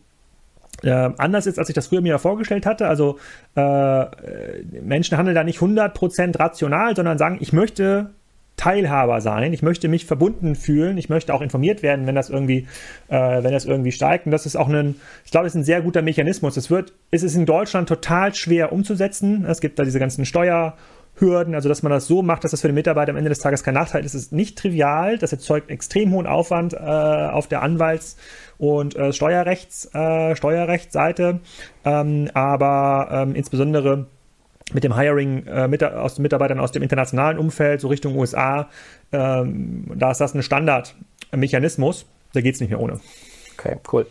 [0.83, 2.89] äh, anders ist, als ich das früher mir vorgestellt hatte.
[2.89, 3.19] Also
[3.55, 4.07] äh,
[4.81, 8.11] Menschen handeln da nicht 100% rational, sondern sagen, ich möchte
[8.57, 12.67] Teilhaber sein, ich möchte mich verbunden fühlen, ich möchte auch informiert werden, wenn das irgendwie,
[13.09, 14.25] äh, wenn das irgendwie steigt.
[14.25, 16.57] Und das ist auch ein, ich glaube, das ist ein sehr guter Mechanismus.
[16.57, 19.45] Es wird, es ist in Deutschland total schwer umzusetzen.
[19.45, 20.75] Es gibt da diese ganzen Steuer-
[21.21, 23.39] Hürden, also dass man das so macht, dass das für den Mitarbeiter am Ende des
[23.39, 25.19] Tages kein Nachteil ist, ist nicht trivial.
[25.19, 28.17] Das erzeugt extrem hohen Aufwand äh, auf der Anwalts-
[28.59, 31.41] und äh, Steuerrechts, äh, Steuerrechtsseite,
[31.85, 34.07] ähm, aber ähm, insbesondere
[34.73, 38.69] mit dem Hiring äh, mit, aus Mitarbeitern aus dem internationalen Umfeld, so Richtung USA,
[39.13, 42.07] ähm, da ist das ein Standardmechanismus.
[42.33, 43.01] da geht es nicht mehr ohne.
[43.59, 44.07] Okay, cool.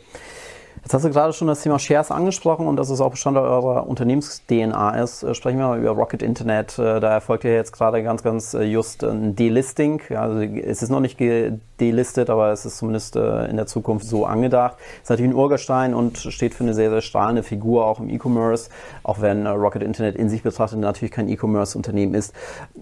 [0.87, 3.89] Jetzt hast du gerade schon das Thema Shares angesprochen und dass es auch Bestandteil eurer
[3.89, 5.21] Unternehmens-DNA ist.
[5.21, 6.79] Äh, sprechen wir mal über Rocket Internet.
[6.79, 10.01] Äh, da erfolgt ja jetzt gerade ganz, ganz äh, just ein Delisting.
[10.15, 14.77] Also es ist noch nicht delistet, aber es ist zumindest in der Zukunft so angedacht.
[15.03, 18.69] Ist natürlich ein Urgestein und steht für eine sehr, sehr strahlende Figur auch im E-Commerce,
[19.03, 22.33] auch wenn Rocket Internet in sich betrachtet natürlich kein E-Commerce-Unternehmen ist.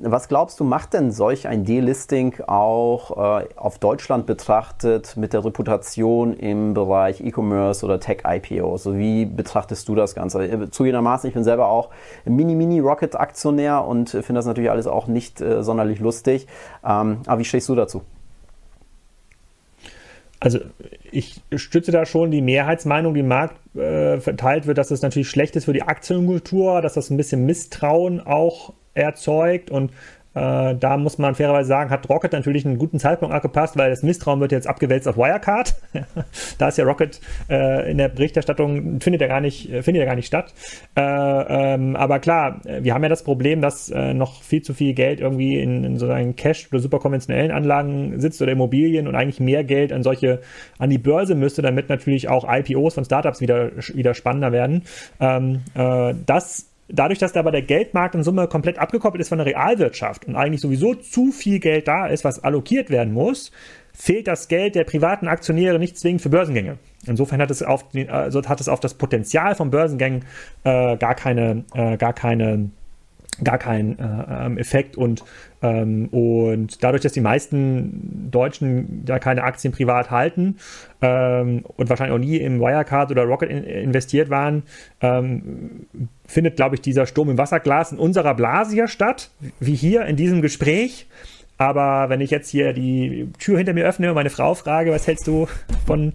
[0.02, 3.12] Was glaubst du, macht denn solch ein Delisting auch
[3.58, 8.77] auf Deutschland betrachtet mit der Reputation im Bereich E-Commerce oder Tech-IPO.
[8.77, 10.43] So wie betrachtest du das Ganze?
[10.43, 11.89] Äh, zugegebenermaßen, ich bin selber auch
[12.25, 16.47] Mini-Mini-Rocket-Aktionär und finde das natürlich alles auch nicht äh, sonderlich lustig.
[16.84, 18.01] Ähm, aber wie stehst du dazu?
[20.39, 20.60] Also
[21.12, 25.29] ich stütze da schon die Mehrheitsmeinung, die im Markt äh, verteilt wird, dass das natürlich
[25.29, 29.91] schlecht ist für die Aktienkultur, dass das ein bisschen Misstrauen auch erzeugt und
[30.36, 34.04] äh, da muss man fairerweise sagen, hat Rocket natürlich einen guten Zeitpunkt angepasst, weil das
[34.04, 35.76] Misstrauen wird jetzt abgewälzt auf Wirecard.
[36.58, 40.06] da ist ja Rocket äh, in der Berichterstattung, findet ja gar nicht, äh, findet ja
[40.06, 40.54] gar nicht statt.
[40.95, 44.93] Äh, ähm, aber klar, wir haben ja das Problem, dass äh, noch viel zu viel
[44.93, 49.15] Geld irgendwie in, in so einen Cash oder super konventionellen Anlagen sitzt oder Immobilien und
[49.15, 50.41] eigentlich mehr Geld an solche,
[50.78, 54.84] an die Börse müsste, damit natürlich auch IPOs von Startups wieder, wieder spannender werden.
[55.21, 59.38] Ähm, äh, das dadurch, dass da aber der Geldmarkt in Summe komplett abgekoppelt ist von
[59.38, 63.52] der Realwirtschaft und eigentlich sowieso zu viel Geld da ist, was allokiert werden muss,
[63.93, 66.78] fehlt das Geld der privaten Aktionäre nicht zwingend für Börsengänge.
[67.08, 70.26] Insofern hat es auf, also hat es auf das Potenzial von Börsengängen
[70.63, 72.69] äh, gar keine, äh, gar keine
[73.43, 75.24] gar keinen äh, ähm, Effekt und,
[75.62, 80.58] ähm, und dadurch, dass die meisten Deutschen da keine Aktien privat halten
[81.02, 84.63] ähm, und wahrscheinlich auch nie im Wirecard oder Rocket in, investiert waren,
[85.02, 85.88] ähm,
[86.26, 90.15] findet, glaube ich, dieser Sturm im Wasserglas in unserer Blase hier statt, wie hier in
[90.15, 91.08] diesem Gespräch.
[91.58, 95.08] Aber wenn ich jetzt hier die Tür hinter mir öffne und meine Frau frage, was
[95.08, 95.48] hältst du
[95.86, 96.13] von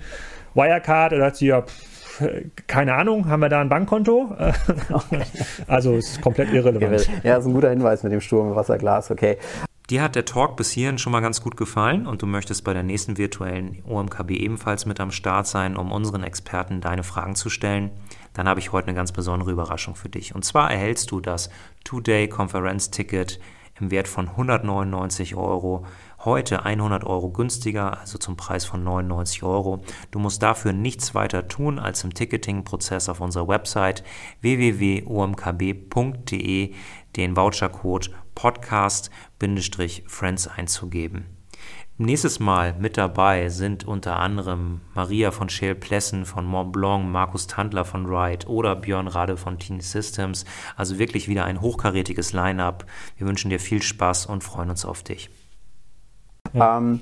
[0.55, 1.90] Wirecard, oder sagt sie ja, pff,
[2.67, 4.35] keine Ahnung, haben wir da ein Bankkonto?
[4.91, 5.23] Okay.
[5.67, 7.09] Also es ist komplett irrelevant.
[7.23, 9.39] Ja, ist ein guter Hinweis mit dem Sturm im Wasserglas, okay.
[9.91, 12.73] Dir hat der Talk bis hierhin schon mal ganz gut gefallen und du möchtest bei
[12.73, 17.51] der nächsten virtuellen OMKB ebenfalls mit am Start sein, um unseren Experten deine Fragen zu
[17.51, 17.91] stellen,
[18.33, 20.33] dann habe ich heute eine ganz besondere Überraschung für dich.
[20.35, 21.51] Und zwar erhältst du das
[21.83, 23.41] Two-Day-Konferenz-Ticket
[23.81, 25.85] im Wert von 199 Euro
[26.25, 29.83] heute 100 Euro günstiger, also zum Preis von 99 Euro.
[30.11, 34.05] Du musst dafür nichts weiter tun, als im Ticketing-Prozess auf unserer Website
[34.41, 35.05] www.omkb.de
[37.17, 41.41] den Vouchercode Podcast-Friends einzugeben.
[42.03, 47.47] Nächstes Mal mit dabei sind unter anderem Maria von Shale Plessen von Mont Blanc, Markus
[47.47, 50.47] Tandler von Ride oder Björn Rade von Teen Systems.
[50.77, 52.87] Also wirklich wieder ein hochkarätiges Line-up.
[53.19, 55.29] Wir wünschen dir viel Spaß und freuen uns auf dich.
[56.53, 56.79] Ja.
[56.79, 57.01] Ähm,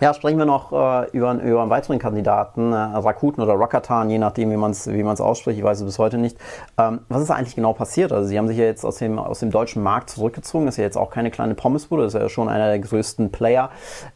[0.00, 4.18] ja, sprechen wir noch äh, über, über einen weiteren Kandidaten, äh, Rakuten oder Rakatan, je
[4.18, 5.58] nachdem, wie man es wie ausspricht.
[5.58, 6.36] Ich weiß es bis heute nicht.
[6.76, 8.10] Ähm, was ist eigentlich genau passiert?
[8.10, 10.66] Also, Sie haben sich ja jetzt aus dem, aus dem deutschen Markt zurückgezogen.
[10.66, 13.30] Das ist ja jetzt auch keine kleine Pommesbude, das ist ja schon einer der größten
[13.30, 13.70] Player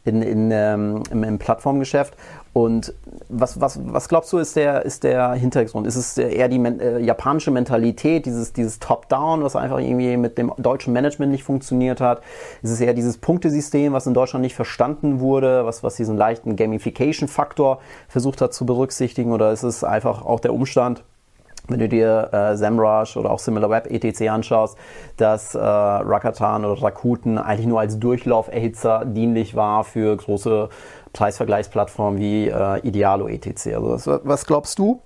[0.04, 2.16] in, in, ähm, im, im Plattformgeschäft.
[2.56, 2.94] Und
[3.28, 5.86] was, was, was glaubst du, ist der, ist der Hintergrund?
[5.86, 10.50] Ist es eher die äh, japanische Mentalität, dieses, dieses Top-Down, was einfach irgendwie mit dem
[10.56, 12.22] deutschen Management nicht funktioniert hat?
[12.62, 16.56] Ist es eher dieses Punktesystem, was in Deutschland nicht verstanden wurde, was, was diesen leichten
[16.56, 19.32] Gamification-Faktor versucht hat zu berücksichtigen?
[19.32, 21.04] Oder ist es einfach auch der Umstand,
[21.68, 24.28] wenn du dir äh, SEMrush oder auch SimilarWeb etc.
[24.30, 24.78] anschaust,
[25.16, 30.68] dass äh, Rakatan oder Rakuten eigentlich nur als Durchlauferhitzer dienlich war für große
[31.16, 33.74] Preisvergleichsplattformen wie äh, Idealo etc.
[33.74, 35.00] Also was glaubst du?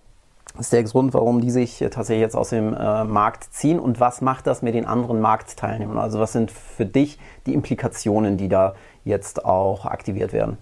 [0.58, 4.20] Ist der Grund, warum die sich tatsächlich jetzt aus dem äh, Markt ziehen und was
[4.20, 5.98] macht das mit den anderen Marktteilnehmern?
[5.98, 10.58] Also was sind für dich die Implikationen, die da jetzt auch aktiviert werden?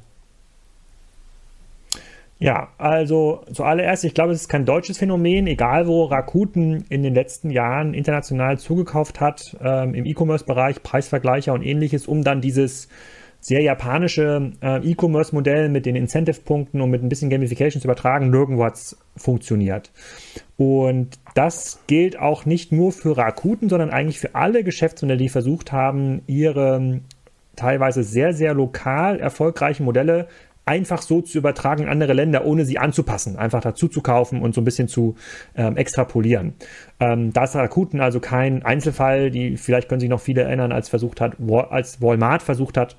[2.40, 7.12] Ja, also zuallererst, ich glaube, es ist kein deutsches Phänomen, egal wo Rakuten in den
[7.12, 12.88] letzten Jahren international zugekauft hat, ähm, im E-Commerce-Bereich, Preisvergleicher und ähnliches, um dann dieses
[13.40, 18.64] sehr japanische äh, E-Commerce-Modell mit den Incentive-Punkten und mit ein bisschen Gamification zu übertragen, nirgendwo
[18.64, 19.90] hat es funktioniert.
[20.56, 25.72] Und das gilt auch nicht nur für Rakuten, sondern eigentlich für alle Geschäftsmodelle, die versucht
[25.72, 27.00] haben, ihre
[27.54, 30.28] teilweise sehr, sehr lokal erfolgreichen Modelle
[30.68, 34.54] einfach so zu übertragen in andere Länder, ohne sie anzupassen, einfach dazu zu kaufen und
[34.54, 35.16] so ein bisschen zu
[35.56, 36.52] ähm, extrapolieren.
[37.00, 40.90] Ähm, da ist Rakuten also kein Einzelfall, die vielleicht können sich noch viele erinnern, als
[40.90, 41.36] versucht hat,
[41.70, 42.96] als Walmart versucht hat,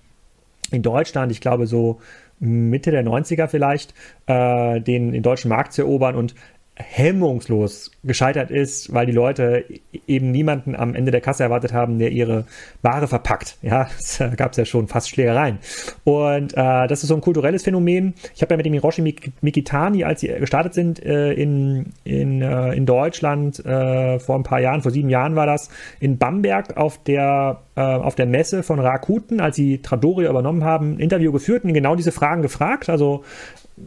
[0.72, 2.00] in Deutschland, ich glaube so
[2.40, 3.94] Mitte der 90er vielleicht,
[4.28, 6.36] äh, den, den deutschen Markt zu erobern und
[6.76, 9.66] hemmungslos gescheitert ist, weil die Leute
[10.08, 12.46] eben niemanden am Ende der Kasse erwartet haben, der ihre
[12.82, 13.58] Ware verpackt.
[13.62, 15.60] Ja, es gab es ja schon fast Schlägereien.
[16.06, 18.14] Und äh, das ist so ein kulturelles Phänomen.
[18.36, 19.02] Ich habe ja mit dem Hiroshi
[19.42, 24.62] Mikitani, als sie gestartet sind äh, in, in, äh, in Deutschland äh, vor ein paar
[24.62, 28.80] Jahren, vor sieben Jahren war das, in Bamberg auf der, äh, auf der Messe von
[28.80, 32.90] Rakuten, als sie Tradoria übernommen haben, ein Interview geführt und genau diese Fragen gefragt.
[32.90, 33.24] Also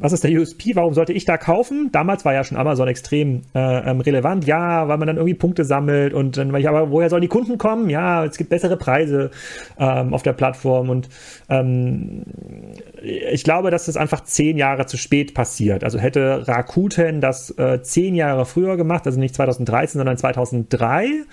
[0.01, 0.75] was ist der USP?
[0.75, 1.91] Warum sollte ich da kaufen?
[1.93, 4.47] Damals war ja schon Amazon extrem äh, ähm, relevant.
[4.47, 7.59] Ja, weil man dann irgendwie Punkte sammelt und dann, ich, aber woher sollen die Kunden
[7.59, 7.91] kommen?
[7.91, 9.31] Ja, es gibt bessere Preise
[9.79, 11.09] ähm, auf der Plattform und
[11.49, 12.23] ähm,
[13.03, 15.85] ich glaube, dass das einfach zehn Jahre zu spät passiert.
[15.85, 21.25] Also hätte Rakuten das äh, zehn Jahre früher gemacht, also nicht 2013, sondern 2003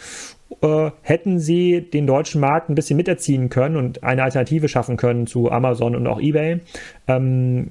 [0.62, 5.28] äh, hätten sie den deutschen Markt ein bisschen miterziehen können und eine Alternative schaffen können
[5.28, 6.60] zu Amazon und auch eBay.
[7.08, 7.68] Ähm,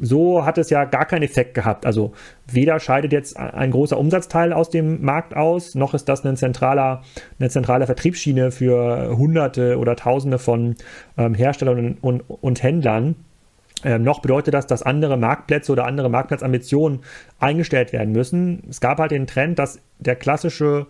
[0.00, 1.86] so hat es ja gar keinen Effekt gehabt.
[1.86, 2.12] Also
[2.50, 7.02] weder scheidet jetzt ein großer Umsatzteil aus dem Markt aus, noch ist das ein zentraler,
[7.38, 10.74] eine zentrale Vertriebsschiene für Hunderte oder Tausende von
[11.16, 13.14] ähm, Herstellern und, und, und Händlern.
[13.84, 17.00] Ähm, noch bedeutet das, dass andere Marktplätze oder andere Marktplatzambitionen
[17.38, 18.64] eingestellt werden müssen.
[18.68, 20.86] Es gab halt den Trend, dass der klassische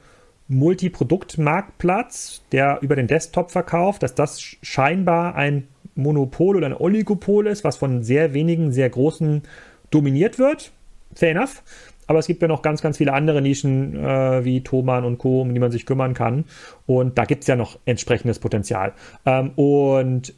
[0.53, 7.65] Multiproduktmarktplatz, der über den Desktop verkauft, dass das scheinbar ein Monopol oder ein Oligopol ist,
[7.65, 9.43] was von sehr wenigen, sehr großen
[9.91, 10.73] dominiert wird.
[11.15, 11.63] Fair enough.
[12.07, 15.43] Aber es gibt ja noch ganz, ganz viele andere Nischen äh, wie Thomann und Co.,
[15.43, 16.45] um die man sich kümmern kann.
[16.87, 18.93] Und da gibt es ja noch entsprechendes Potenzial.
[19.25, 20.35] Ähm, und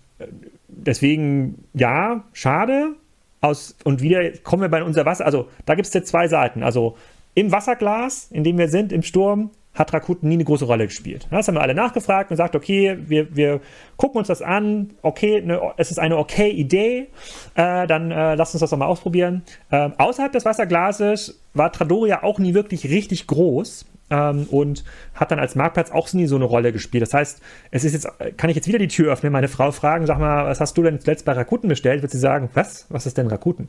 [0.69, 2.95] deswegen, ja, schade.
[3.41, 5.27] Aus, und wieder kommen wir bei unser Wasser.
[5.27, 6.63] Also da gibt es jetzt zwei Seiten.
[6.63, 6.97] Also
[7.35, 11.27] im Wasserglas, in dem wir sind, im Sturm, hat Rakuten nie eine große Rolle gespielt.
[11.31, 13.61] Das haben wir alle nachgefragt und gesagt, okay, wir, wir
[13.97, 17.09] gucken uns das an, okay, ne, es ist eine okay Idee,
[17.55, 19.43] äh, dann äh, lasst uns das doch mal ausprobieren.
[19.71, 25.39] Äh, außerhalb des Wasserglases war Tradoria auch nie wirklich richtig groß ähm, und hat dann
[25.39, 27.03] als Marktplatz auch nie so eine Rolle gespielt.
[27.03, 27.41] Das heißt,
[27.71, 30.47] es ist jetzt, kann ich jetzt wieder die Tür öffnen, meine Frau fragen, sag mal,
[30.47, 32.03] was hast du denn zuletzt bei Rakuten bestellt?
[32.03, 32.87] Wird sie sagen, was?
[32.91, 33.69] Was ist denn Rakuten?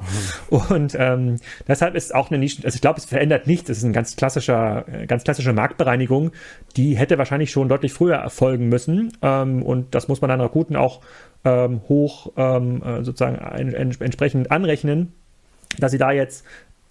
[0.50, 0.58] Mhm.
[0.58, 3.69] Und ähm, deshalb ist auch eine Nische, also ich glaube, es verändert nichts.
[3.69, 6.32] Es ist eine ganz klassischer, äh, ganz klassische Marktbereinigung,
[6.76, 9.13] die hätte wahrscheinlich schon deutlich früher erfolgen müssen.
[9.21, 11.02] Ähm, und das muss man dann Rakuten auch
[11.43, 15.13] ähm, hoch ähm, äh, sozusagen ein, ein, entsprechend anrechnen
[15.80, 16.45] dass sie da jetzt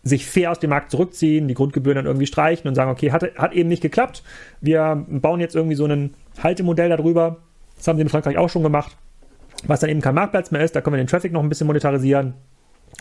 [0.04, 3.24] sich fair aus dem Markt zurückziehen, die Grundgebühren dann irgendwie streichen und sagen, okay, hat,
[3.36, 4.22] hat eben nicht geklappt.
[4.60, 7.38] Wir bauen jetzt irgendwie so ein Haltemodell darüber.
[7.76, 8.96] Das haben sie in Frankreich auch schon gemacht.
[9.66, 11.66] Was dann eben kein Marktplatz mehr ist, da können wir den Traffic noch ein bisschen
[11.66, 12.34] monetarisieren.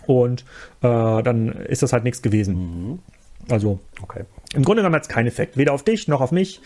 [0.07, 0.45] Und
[0.81, 2.55] äh, dann ist das halt nichts gewesen.
[2.55, 2.99] Mhm.
[3.49, 4.23] Also, okay.
[4.55, 5.57] im Grunde genommen hat es keinen Effekt.
[5.57, 6.61] Weder auf dich, noch auf mich,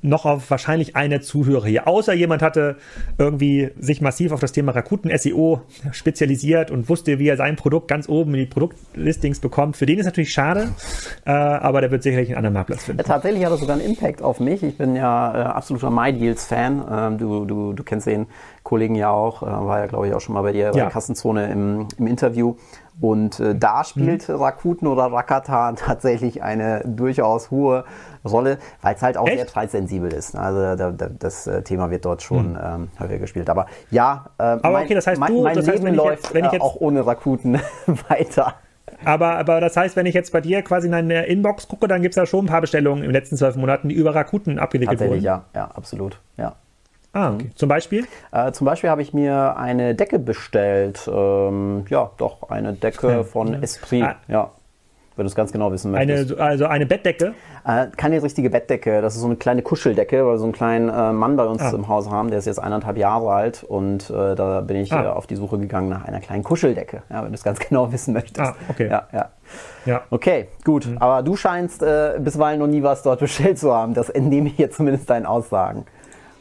[0.00, 1.88] noch auf wahrscheinlich eine Zuhörer hier.
[1.88, 2.76] Außer jemand hatte
[3.18, 7.88] irgendwie sich massiv auf das Thema Rakuten SEO spezialisiert und wusste, wie er sein Produkt
[7.88, 9.76] ganz oben in die Produktlistings bekommt.
[9.76, 10.70] Für den ist natürlich schade,
[11.26, 13.02] äh, aber der wird sicherlich einen anderen Marktplatz finden.
[13.02, 14.62] Tatsächlich hat das sogar einen Impact auf mich.
[14.62, 16.84] Ich bin ja äh, absoluter MyDeals-Fan.
[16.90, 18.26] Ähm, du, du, du kennst den
[18.62, 20.70] Kollegen ja auch, äh, war ja, glaube ich, auch schon mal bei dir ja.
[20.70, 22.54] bei der Kassenzone im, im Interview.
[23.00, 23.84] Und äh, da mhm.
[23.84, 24.36] spielt mhm.
[24.36, 27.84] Rakuten oder Rakata tatsächlich eine durchaus hohe
[28.24, 29.36] Rolle, weil es halt auch Echt?
[29.36, 30.36] sehr preissensibel ist.
[30.36, 32.58] Also da, da, das äh, Thema wird dort schon mhm.
[32.62, 33.50] ähm, häufiger gespielt.
[33.50, 36.52] Aber ja, äh, aber mein, okay, das heißt, mein, mein das Leben heißt, läuft jetzt,
[36.52, 37.60] jetzt, auch ohne Rakuten
[38.08, 38.54] weiter.
[39.04, 42.02] Aber, aber das heißt, wenn ich jetzt bei dir quasi in deine Inbox gucke, dann
[42.02, 44.58] gibt es da schon ein paar Bestellungen in den letzten zwölf Monaten, die über Rakuten
[44.58, 45.20] abgewickelt wurden.
[45.20, 46.20] Ja, ja, absolut.
[46.36, 46.56] Ja.
[47.14, 47.50] Ah, okay.
[47.54, 48.06] Zum Beispiel?
[48.32, 51.08] Äh, zum Beispiel habe ich mir eine Decke bestellt.
[51.10, 53.62] Ähm, ja, doch, eine Decke von.
[53.62, 54.02] Esprit.
[54.02, 54.16] Ah.
[54.28, 54.50] Ja,
[55.16, 56.32] wenn du es ganz genau wissen möchtest.
[56.32, 57.34] Eine, also eine Bettdecke?
[57.64, 59.00] Äh, keine richtige Bettdecke.
[59.00, 61.62] Das ist so eine kleine Kuscheldecke, weil wir so einen kleinen äh, Mann bei uns
[61.62, 61.70] ah.
[61.70, 62.30] im Haus haben.
[62.30, 65.04] Der ist jetzt eineinhalb Jahre alt und äh, da bin ich ah.
[65.04, 67.92] Äh, auf die Suche gegangen nach einer kleinen Kuscheldecke, ja, wenn du es ganz genau
[67.92, 68.40] wissen möchtest.
[68.40, 68.88] Ah, okay.
[68.90, 69.30] Ja, ja.
[69.86, 70.02] Ja.
[70.10, 70.86] Okay, gut.
[70.86, 70.98] Mhm.
[70.98, 73.94] Aber du scheinst äh, bisweilen noch nie was dort bestellt zu haben.
[73.94, 75.84] Das entnehme ich jetzt zumindest deinen Aussagen.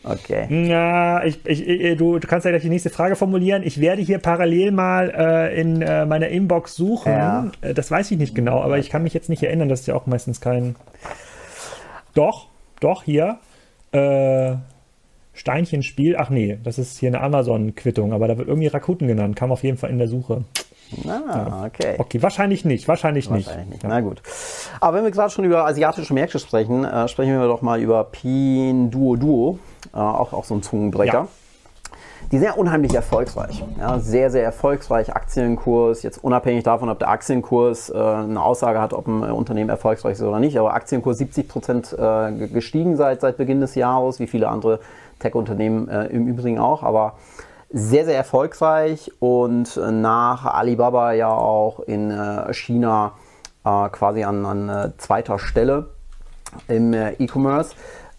[0.04, 0.68] Okay.
[0.68, 3.64] Ja, ich, ich, du, du kannst ja gleich die nächste Frage formulieren.
[3.64, 7.12] Ich werde hier parallel mal äh, in äh, meiner Inbox suchen.
[7.12, 7.52] Ja.
[7.62, 9.70] Äh, das weiß ich nicht genau, aber ich kann mich jetzt nicht erinnern.
[9.70, 10.76] Das ist ja auch meistens kein.
[12.14, 12.48] Doch,
[12.80, 13.40] doch, hier.
[13.92, 14.56] Äh,
[15.34, 16.16] Steinchenspiel.
[16.18, 19.36] Ach nee, das ist hier eine Amazon-Quittung, aber da wird irgendwie Rakuten genannt.
[19.36, 20.44] Kam auf jeden Fall in der Suche.
[21.08, 21.96] Ah, okay.
[21.98, 23.70] Okay, wahrscheinlich nicht, wahrscheinlich, wahrscheinlich nicht.
[23.72, 23.84] nicht.
[23.84, 23.90] Ja.
[23.90, 24.22] Na gut.
[24.80, 28.04] Aber wenn wir gerade schon über asiatische Märkte sprechen, äh, sprechen wir doch mal über
[28.04, 29.60] Pinduoduo.
[29.94, 31.14] Äh, auch, auch so ein Zungenbrecher.
[31.14, 31.28] Ja.
[32.32, 33.64] Die sind ja unheimlich erfolgreich.
[33.78, 35.16] Ja, sehr, sehr erfolgreich.
[35.16, 40.14] Aktienkurs, jetzt unabhängig davon, ob der Aktienkurs äh, eine Aussage hat, ob ein Unternehmen erfolgreich
[40.14, 44.28] ist oder nicht, aber Aktienkurs 70 Prozent äh, gestiegen seit, seit Beginn des Jahres, wie
[44.28, 44.80] viele andere
[45.20, 47.14] Tech-Unternehmen äh, im Übrigen auch, aber
[47.70, 53.14] sehr, sehr erfolgreich und nach Alibaba ja auch in äh, China
[53.66, 55.90] äh, quasi an, an äh, zweiter Stelle
[56.68, 57.76] im äh, E-Commerce.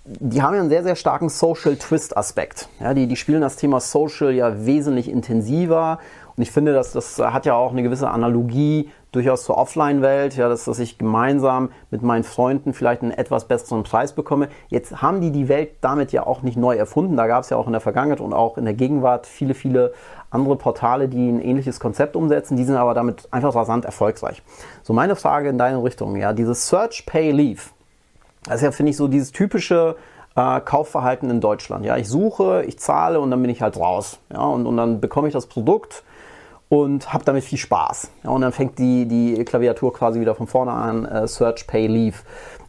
[0.07, 2.69] Die haben ja einen sehr, sehr starken Social Twist Aspekt.
[2.79, 5.99] Ja, die, die spielen das Thema Social ja wesentlich intensiver.
[6.37, 10.49] Und ich finde, dass das hat ja auch eine gewisse Analogie durchaus zur Offline-Welt, ja,
[10.49, 14.49] dass, dass ich gemeinsam mit meinen Freunden vielleicht einen etwas besseren Preis bekomme.
[14.69, 17.17] Jetzt haben die die Welt damit ja auch nicht neu erfunden.
[17.17, 19.95] Da gab es ja auch in der Vergangenheit und auch in der Gegenwart viele, viele
[20.29, 22.57] andere Portale, die ein ähnliches Konzept umsetzen.
[22.57, 24.43] Die sind aber damit einfach rasant erfolgreich.
[24.83, 27.63] So meine Frage in deine Richtung, ja, dieses Search, Pay, Leave.
[28.45, 29.97] Das ist ja, finde ich, so dieses typische
[30.37, 31.85] äh, Kaufverhalten in Deutschland.
[31.85, 34.19] Ja, ich suche, ich zahle und dann bin ich halt raus.
[34.33, 36.05] Ja, und, und dann bekomme ich das Produkt
[36.69, 38.11] und habe damit viel Spaß.
[38.25, 41.87] Ja, und dann fängt die, die Klaviatur quasi wieder von vorne an, äh, Search, Pay,
[41.87, 42.19] Leave.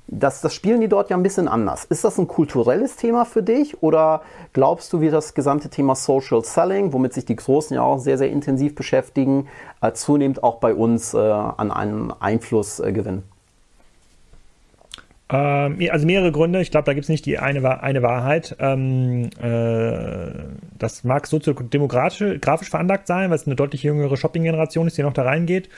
[0.07, 1.85] Das, das spielen die dort ja ein bisschen anders.
[1.85, 4.21] Ist das ein kulturelles Thema für dich oder
[4.53, 8.19] glaubst du, wie das gesamte Thema Social Selling, womit sich die Großen ja auch sehr,
[8.19, 9.47] sehr intensiv beschäftigen,
[9.81, 13.23] äh, zunehmend auch bei uns äh, an einen Einfluss äh, gewinnen?
[15.35, 16.61] Ähm, also mehrere Gründe.
[16.61, 18.55] Ich glaube, da gibt es nicht die eine, eine Wahrheit.
[18.59, 20.31] Ähm, äh,
[20.77, 25.13] das mag soziodemografisch grafisch veranlagt sein, weil es eine deutlich jüngere Shopping-Generation ist, die noch
[25.13, 25.69] da reingeht.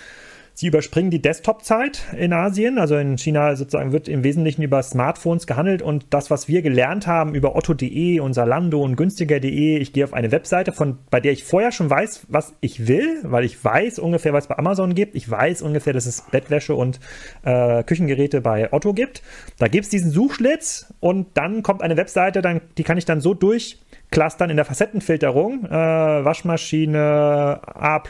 [0.60, 2.80] Sie überspringen die Desktop-Zeit in Asien.
[2.80, 7.06] Also in China sozusagen wird im Wesentlichen über Smartphones gehandelt und das, was wir gelernt
[7.06, 11.32] haben über otto.de und Salando und günstiger.de, ich gehe auf eine Webseite, von, bei der
[11.32, 14.96] ich vorher schon weiß, was ich will, weil ich weiß ungefähr, was es bei Amazon
[14.96, 15.16] gibt.
[15.16, 17.00] Ich weiß ungefähr, dass es Bettwäsche und
[17.44, 19.22] äh, Küchengeräte bei Otto gibt.
[19.60, 23.22] Da gibt es diesen Suchschlitz und dann kommt eine Webseite, dann, die kann ich dann
[23.22, 23.78] so durch
[24.12, 25.66] Clustern in der Facettenfilterung.
[25.66, 28.02] Äh, Waschmaschine A,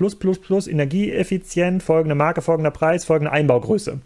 [0.68, 4.00] energieeffizient, folgende Marke, folgender Preis, folgende Einbaugröße.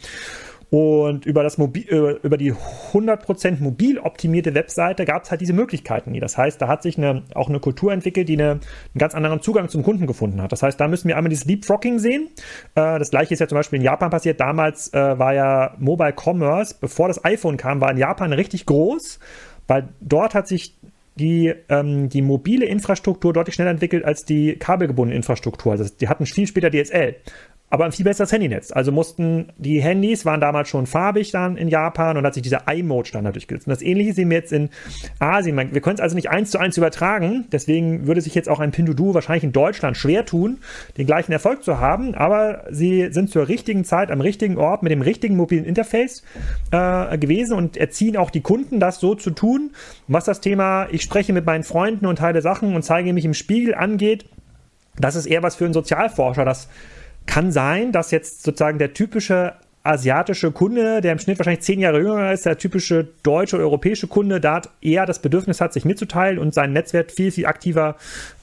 [0.71, 5.51] Und über, das Mobil, äh, über die 100% mobil optimierte Webseite gab es halt diese
[5.51, 6.17] Möglichkeiten.
[6.21, 8.61] Das heißt, da hat sich eine, auch eine Kultur entwickelt, die eine, einen
[8.97, 10.53] ganz anderen Zugang zum Kunden gefunden hat.
[10.53, 12.29] Das heißt, da müssen wir einmal dieses Leapfrogging sehen.
[12.75, 14.39] Äh, das gleiche ist ja zum Beispiel in Japan passiert.
[14.39, 19.19] Damals äh, war ja Mobile Commerce, bevor das iPhone kam, war in Japan richtig groß,
[19.67, 20.77] weil dort hat sich
[21.15, 25.73] die, ähm, die mobile Infrastruktur deutlich schneller entwickelt als die kabelgebundene Infrastruktur.
[25.73, 27.15] Also die hatten viel später DSL
[27.71, 28.73] aber ein viel besseres Handynetz.
[28.73, 32.63] Also mussten die Handys waren damals schon farbig dann in Japan und hat sich dieser
[32.69, 33.65] iMode-Standard durchgesetzt.
[33.65, 34.69] Und das ähnliche sehen wir jetzt in
[35.19, 35.55] Asien.
[35.55, 37.45] Wir können es also nicht eins zu eins übertragen.
[37.49, 40.59] Deswegen würde sich jetzt auch ein Pinduoduo wahrscheinlich in Deutschland schwer tun,
[40.97, 42.13] den gleichen Erfolg zu haben.
[42.13, 46.23] Aber sie sind zur richtigen Zeit am richtigen Ort mit dem richtigen mobilen Interface
[46.71, 49.71] äh, gewesen und erziehen auch die Kunden, das so zu tun.
[50.09, 53.33] Was das Thema, ich spreche mit meinen Freunden und teile Sachen und zeige mich im
[53.33, 54.25] Spiegel angeht,
[54.99, 56.67] das ist eher was für einen Sozialforscher, das
[57.25, 59.53] kann sein, dass jetzt sozusagen der typische
[59.83, 64.07] asiatische Kunde, der im Schnitt wahrscheinlich zehn Jahre jünger ist, der typische deutsche oder europäische
[64.07, 67.95] Kunde, da eher das Bedürfnis hat, sich mitzuteilen und sein Netzwerk viel, viel aktiver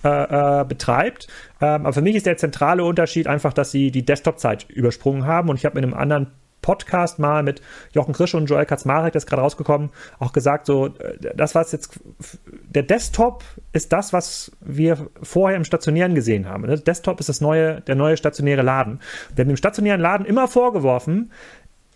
[0.05, 1.29] äh, äh, betreibt.
[1.61, 5.49] Ähm, aber für mich ist der zentrale Unterschied einfach, dass sie die Desktop-Zeit übersprungen haben
[5.49, 6.29] und ich habe in einem anderen
[6.69, 10.89] Podcast mal mit Jochen Krisch und Joel Kaczmarek, das ist gerade rausgekommen, auch gesagt, so,
[10.89, 11.99] äh, das was jetzt,
[12.69, 16.67] der Desktop ist das, was wir vorher im Stationären gesehen haben.
[16.67, 19.01] Der Desktop ist das neue, der neue stationäre Laden.
[19.35, 21.33] Wir haben dem stationären Laden immer vorgeworfen,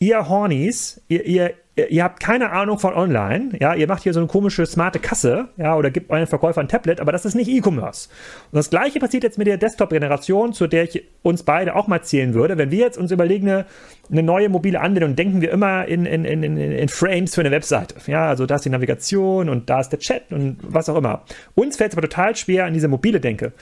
[0.03, 4.19] ihr Hornies, ihr, ihr, ihr habt keine Ahnung von online, ja, ihr macht hier so
[4.19, 7.49] eine komische smarte Kasse, ja, oder gibt euren Verkäufer ein Tablet, aber das ist nicht
[7.49, 8.09] E-Commerce.
[8.51, 12.03] Und das gleiche passiert jetzt mit der Desktop-Generation, zu der ich uns beide auch mal
[12.03, 12.59] zählen würde.
[12.59, 13.67] Wenn wir jetzt uns überlegen, eine,
[14.11, 17.95] eine neue mobile Anwendung, denken wir immer in, in, in, in Frames für eine Webseite.
[18.11, 21.23] Ja, also da ist die Navigation und da ist der Chat und was auch immer.
[21.55, 23.53] Uns fällt es aber total schwer, an diese mobile Denke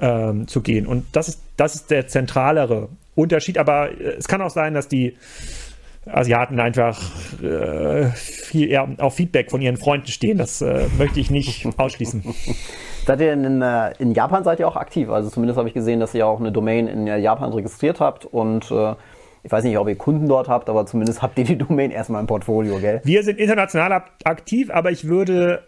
[0.00, 0.88] ähm, zu gehen.
[0.88, 3.58] Und das ist, das ist der zentralere Unterschied.
[3.58, 5.16] Aber äh, es kann auch sein, dass die
[6.06, 7.00] Asiaten einfach
[7.42, 10.38] äh, viel eher auf Feedback von ihren Freunden stehen.
[10.38, 12.22] Das äh, möchte ich nicht ausschließen.
[13.06, 15.10] Seid ihr in, äh, in, Japan seid ihr auch aktiv?
[15.10, 18.70] Also zumindest habe ich gesehen, dass ihr auch eine Domain in Japan registriert habt und
[18.70, 18.94] äh,
[19.42, 22.20] ich weiß nicht, ob ihr Kunden dort habt, aber zumindest habt ihr die Domain erstmal
[22.20, 23.00] im Portfolio, gell?
[23.04, 25.62] Wir sind international aktiv, aber ich würde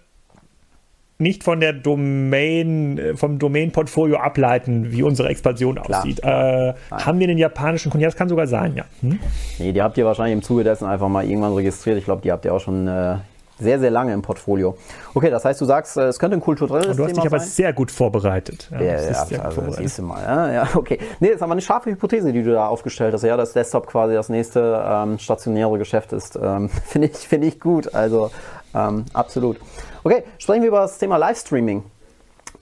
[1.18, 6.00] nicht von der Domain, äh, vom Domain-Portfolio ableiten, wie unsere Expansion Klar.
[6.00, 6.20] aussieht.
[6.22, 8.02] Äh, haben wir den japanischen Kunden?
[8.02, 8.84] Ja, das kann sogar sein, ja.
[9.00, 9.18] Hm?
[9.58, 11.98] Nee, die habt ihr wahrscheinlich im Zuge dessen einfach mal irgendwann registriert.
[11.98, 13.16] Ich glaube, die habt ihr auch schon äh,
[13.58, 14.76] sehr, sehr lange im Portfolio.
[15.14, 17.14] Okay, das heißt, du sagst, äh, es könnte ein kulturelles Thema sein.
[17.14, 18.68] Du hast dich aber sehr gut vorbereitet.
[18.70, 20.22] Ja, ja, ja sehr also das nächste Mal.
[20.22, 20.98] Ja, ja, okay.
[21.20, 23.22] Nee, das ist aber eine scharfe Hypothese, die du da aufgestellt hast.
[23.22, 26.38] Ja, dass Desktop quasi das nächste ähm, stationäre Geschäft ist.
[26.40, 27.94] Ähm, Finde ich, find ich gut.
[27.94, 28.30] Also
[28.74, 29.58] ähm, absolut.
[30.04, 31.84] Okay, sprechen wir über das Thema Livestreaming.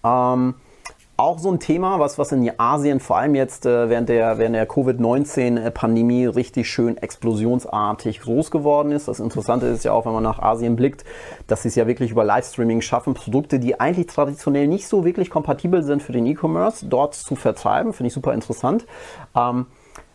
[0.04, 0.54] Ähm,
[1.16, 4.56] auch so ein Thema, was, was in Asien vor allem jetzt äh, während der, während
[4.56, 9.06] der Covid-19-Pandemie richtig schön explosionsartig groß geworden ist.
[9.06, 11.04] Das Interessante ist ja auch, wenn man nach Asien blickt,
[11.46, 15.30] dass sie es ja wirklich über Livestreaming schaffen, Produkte, die eigentlich traditionell nicht so wirklich
[15.30, 17.92] kompatibel sind für den E-Commerce, dort zu vertreiben.
[17.92, 18.84] Finde ich super interessant.
[19.36, 19.66] Ähm,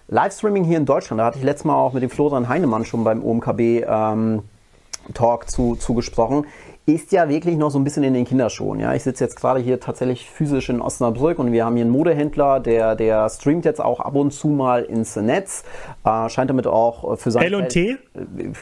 [0.09, 3.05] Livestreaming hier in Deutschland, da hatte ich letztes Mal auch mit dem Florian Heinemann schon
[3.05, 4.43] beim OMKB ähm,
[5.14, 6.45] Talk zu, zu gesprochen
[6.93, 8.80] ist ja wirklich noch so ein bisschen in den Kinderschuhen.
[8.80, 8.93] Ja?
[8.93, 12.60] Ich sitze jetzt gerade hier tatsächlich physisch in Osnabrück und wir haben hier einen Modehändler,
[12.60, 15.64] der, der streamt jetzt auch ab und zu mal ins Netz.
[16.04, 17.97] Äh, scheint damit auch für sein L&T?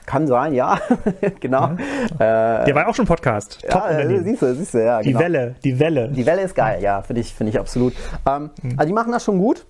[0.05, 0.79] Kann sein, ja.
[1.39, 1.71] genau.
[2.19, 2.61] Ja.
[2.61, 3.61] Äh, der war auch schon Podcast.
[3.69, 5.01] Top ja, äh, siehst du, siehst du, ja.
[5.01, 5.19] Die genau.
[5.19, 6.09] Welle, die Welle.
[6.09, 7.93] Die Welle ist geil, ja, finde ich, find ich absolut.
[8.27, 8.73] Ähm, mhm.
[8.77, 9.65] Also die machen das schon gut.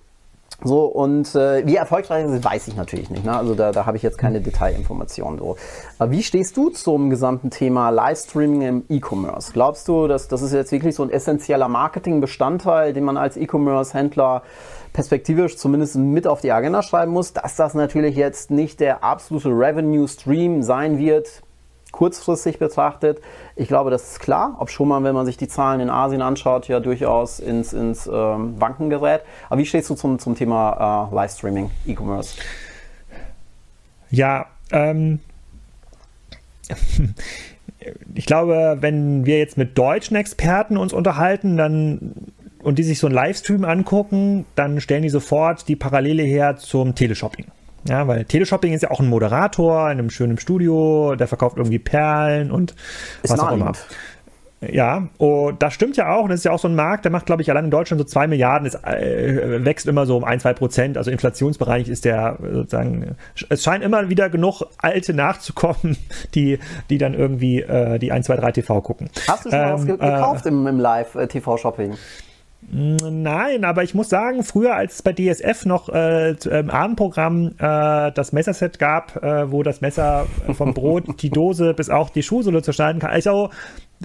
[0.64, 3.24] So, und äh, wie erfolgreich sind, weiß ich natürlich nicht.
[3.24, 3.36] Ne?
[3.36, 5.38] Also da, da habe ich jetzt keine Detailinformationen.
[5.38, 5.56] So.
[6.00, 9.52] Aber wie stehst du zum gesamten Thema Livestreaming im E-Commerce?
[9.52, 14.42] Glaubst du, dass das ist jetzt wirklich so ein essentieller Marketingbestandteil, den man als E-Commerce-Händler
[14.92, 19.50] perspektivisch zumindest mit auf die Agenda schreiben muss, dass das natürlich jetzt nicht der absolute
[19.50, 21.44] Revenue-Stream sein wird,
[21.98, 23.20] kurzfristig betrachtet.
[23.56, 26.22] Ich glaube, das ist klar, ob schon mal, wenn man sich die Zahlen in Asien
[26.22, 29.22] anschaut, ja durchaus ins, ins ähm, Wanken gerät.
[29.50, 32.36] Aber wie stehst du zum, zum Thema äh, Livestreaming, E-Commerce?
[34.10, 35.18] Ja, ähm,
[38.14, 42.14] ich glaube, wenn wir jetzt mit deutschen Experten uns unterhalten, dann
[42.62, 46.94] und die sich so einen Livestream angucken, dann stellen die sofort die Parallele her zum
[46.94, 47.46] Teleshopping.
[47.86, 51.78] Ja, weil Teleshopping ist ja auch ein Moderator in einem schönen Studio, der verkauft irgendwie
[51.78, 52.74] Perlen und
[53.22, 53.72] ist was auch immer.
[54.60, 56.24] Ja, und das stimmt ja auch.
[56.24, 58.00] Und das ist ja auch so ein Markt, der macht, glaube ich, allein in Deutschland
[58.00, 58.66] so zwei Milliarden.
[58.66, 60.98] Es äh, wächst immer so um ein, zwei Prozent.
[60.98, 63.14] Also Inflationsbereich ist der sozusagen,
[63.48, 65.96] es scheint immer wieder genug Alte nachzukommen,
[66.34, 66.58] die,
[66.90, 69.10] die dann irgendwie äh, die 1, 2, 3 TV gucken.
[69.28, 71.94] Hast du schon ähm, was gekauft äh, im, im Live-TV-Shopping?
[72.70, 78.12] Nein, aber ich muss sagen, früher als es bei DSF noch äh, im Abendprogramm äh,
[78.12, 82.62] das Messerset gab, äh, wo das Messer vom Brot, die Dose bis auch die Schuhsohle
[82.62, 83.10] zerschneiden kann.
[83.10, 83.48] Also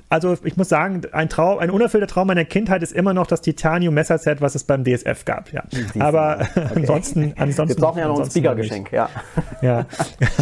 [0.09, 3.41] also ich muss sagen, ein Traum, ein unerfüllter Traum meiner Kindheit ist immer noch das
[3.41, 5.51] Titanium Messerset, was es beim DSF gab.
[5.51, 5.63] Ja,
[5.99, 6.67] aber okay.
[6.75, 7.77] ansonsten, ansonsten.
[7.77, 9.09] Wir brauchen ja noch ein Speaker-Geschenk, ja.
[9.61, 9.85] Ja.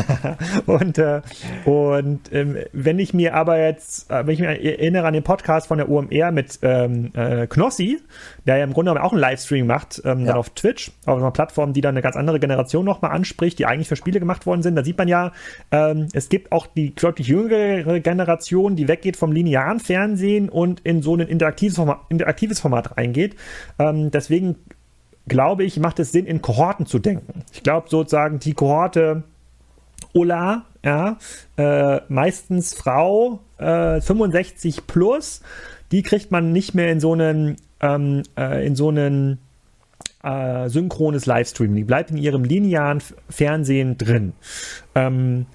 [0.65, 1.21] und äh,
[1.65, 5.67] und ähm, wenn ich mir aber jetzt, äh, wenn ich mir erinnere an den Podcast
[5.67, 7.99] von der OMR mit ähm, äh, Knossi,
[8.45, 10.27] der ja im Grunde genommen auch einen Livestream macht, ähm, ja.
[10.27, 13.65] dann auf Twitch, auf einer Plattform, die dann eine ganz andere Generation nochmal anspricht, die
[13.65, 14.75] eigentlich für Spiele gemacht worden sind.
[14.75, 15.31] Da sieht man ja,
[15.71, 21.01] ähm, es gibt auch die deutlich jüngere Generation, die weggeht vom linearen Fernsehen und in
[21.01, 23.35] so ein interaktives Format, interaktives Format reingeht.
[23.79, 24.55] Ähm, deswegen
[25.27, 27.43] glaube ich, macht es Sinn, in Kohorten zu denken.
[27.53, 29.23] Ich glaube sozusagen die Kohorte
[30.13, 31.17] Ulla, ja,
[31.57, 35.41] äh, meistens Frau, äh, 65 plus,
[35.91, 39.39] die kriegt man nicht mehr in so einen, ähm, äh, in so einen
[40.23, 41.75] äh, synchrones Livestream.
[41.75, 44.33] Die bleibt in ihrem linearen Fernsehen drin.
[44.95, 45.45] Ähm,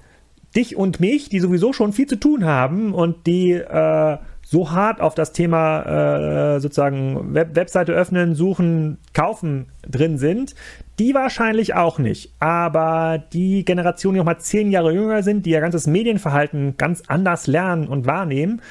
[0.55, 4.17] dich und mich, die sowieso schon viel zu tun haben und die äh,
[4.49, 10.55] so hart auf das Thema äh, sozusagen Web Webseite öffnen, suchen, kaufen drin sind,
[10.99, 12.31] die wahrscheinlich auch nicht.
[12.39, 17.03] Aber die Generation, die noch mal zehn Jahre jünger sind, die ihr ganzes Medienverhalten ganz
[17.07, 18.61] anders lernen und wahrnehmen,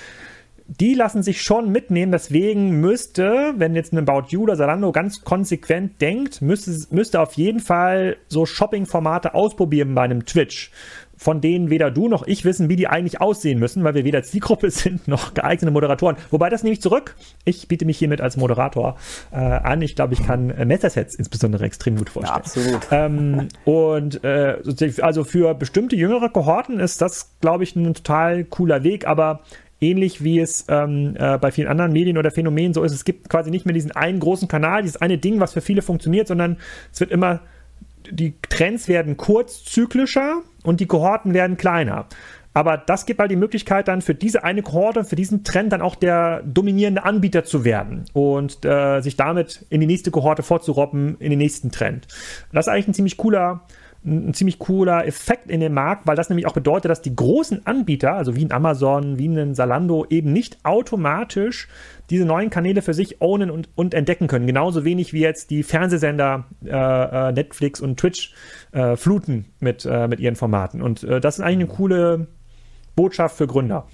[0.69, 2.13] die lassen sich schon mitnehmen.
[2.13, 7.35] Deswegen müsste, wenn jetzt ein About You oder Zalando ganz konsequent denkt, müsste, müsste auf
[7.35, 10.71] jeden Fall so Shopping-Formate ausprobieren bei einem Twitch
[11.17, 14.23] von denen weder du noch ich wissen, wie die eigentlich aussehen müssen, weil wir weder
[14.23, 16.17] Zielgruppe sind noch geeignete Moderatoren.
[16.31, 17.17] Wobei das nehme ich zurück.
[17.45, 18.97] Ich biete mich hiermit als Moderator
[19.33, 19.83] äh, an.
[19.83, 22.35] Ich glaube, ich kann äh, Messersets insbesondere extrem gut vorstellen.
[22.35, 22.87] Ja, absolut.
[22.91, 24.59] Ähm, und äh,
[25.01, 29.41] also für bestimmte jüngere Kohorten ist das, glaube ich, ein total cooler Weg, aber
[29.81, 33.29] ähnlich wie es ähm, äh, bei vielen anderen Medien oder Phänomenen so ist, es gibt
[33.29, 36.57] quasi nicht mehr diesen einen großen Kanal, dieses eine Ding, was für viele funktioniert, sondern
[36.93, 37.41] es wird immer
[38.11, 42.07] die Trends werden kurzzyklischer und die Kohorten werden kleiner.
[42.55, 45.83] Aber das gibt halt die Möglichkeit dann für diese eine Kohorte, für diesen Trend dann
[45.83, 51.17] auch der dominierende Anbieter zu werden und äh, sich damit in die nächste Kohorte fortzurobben,
[51.19, 52.09] in den nächsten Trend.
[52.53, 53.67] Das ist eigentlich ein ziemlich cooler,
[54.07, 57.67] ein ziemlich cooler Effekt in dem Markt, weil das nämlich auch bedeutet, dass die großen
[57.67, 61.69] Anbieter, also wie ein Amazon, wie ein Salando, eben nicht automatisch
[62.09, 64.47] diese neuen Kanäle für sich ownen und, und entdecken können.
[64.47, 68.33] Genauso wenig wie jetzt die Fernsehsender äh, äh, Netflix und Twitch
[68.73, 70.83] äh, fluten mit, äh, mit ihren Formaten.
[70.83, 72.27] Und äh, das ist eigentlich eine coole
[72.95, 73.87] Botschaft für Gründer.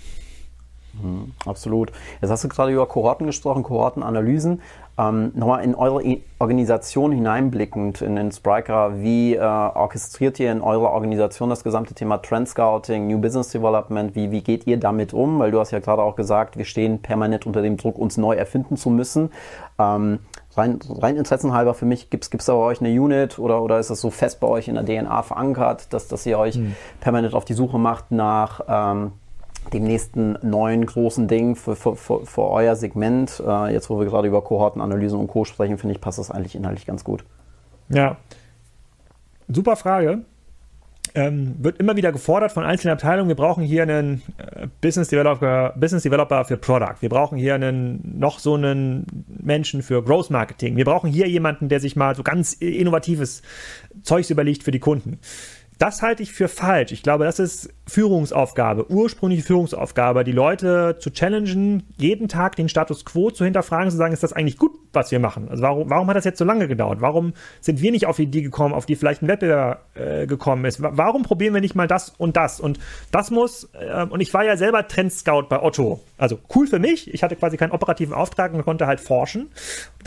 [1.01, 1.91] Mhm, absolut.
[2.21, 4.61] Jetzt hast du gerade über Kohorten gesprochen, Kohortenanalysen.
[4.99, 6.03] Ähm, nochmal in eure
[6.39, 12.19] Organisation hineinblickend in den Spriker, wie äh, orchestriert ihr in eurer Organisation das gesamte Thema
[12.19, 14.15] Trend Scouting, New Business Development?
[14.15, 15.39] Wie, wie geht ihr damit um?
[15.39, 18.35] Weil du hast ja gerade auch gesagt, wir stehen permanent unter dem Druck, uns neu
[18.35, 19.31] erfinden zu müssen.
[19.79, 20.19] Ähm,
[20.55, 23.89] rein, rein interessenhalber für mich, gibt es da bei euch eine Unit oder, oder ist
[23.89, 26.77] das so fest bei euch in der DNA verankert, dass, dass ihr euch hm.
[27.01, 29.13] permanent auf die Suche macht nach ähm,
[29.73, 33.43] dem nächsten neuen großen Ding für, für, für, für euer Segment.
[33.47, 35.45] Äh, jetzt, wo wir gerade über Kohortenanalysen und Co.
[35.45, 37.25] sprechen, finde ich, passt das eigentlich inhaltlich ganz gut.
[37.89, 38.17] Ja.
[39.49, 40.25] super Frage
[41.15, 45.75] ähm, wird immer wieder gefordert von einzelnen Abteilungen, wir brauchen hier einen äh, Business Developer,
[45.77, 50.77] Business Developer für Product, wir brauchen hier einen noch so einen Menschen für Growth Marketing,
[50.77, 53.43] wir brauchen hier jemanden, der sich mal so ganz innovatives
[54.03, 55.19] Zeugs überlegt für die Kunden.
[55.79, 56.93] Das halte ich für falsch.
[56.93, 63.05] Ich glaube, das ist Führungsaufgabe, ursprüngliche Führungsaufgabe, die Leute zu challengen, jeden Tag den Status
[63.05, 65.49] quo zu hinterfragen, zu sagen, ist das eigentlich gut, was wir machen?
[65.49, 67.01] Also warum, warum hat das jetzt so lange gedauert?
[67.01, 70.65] Warum sind wir nicht auf die Idee gekommen, auf die vielleicht ein Wettbewerber äh, gekommen
[70.65, 70.81] ist?
[70.81, 72.61] Warum probieren wir nicht mal das und das?
[72.61, 72.79] Und
[73.11, 76.01] das muss, äh, und ich war ja selber Trendscout bei Otto.
[76.19, 77.13] Also cool für mich.
[77.13, 79.51] Ich hatte quasi keinen operativen Auftrag und konnte halt forschen,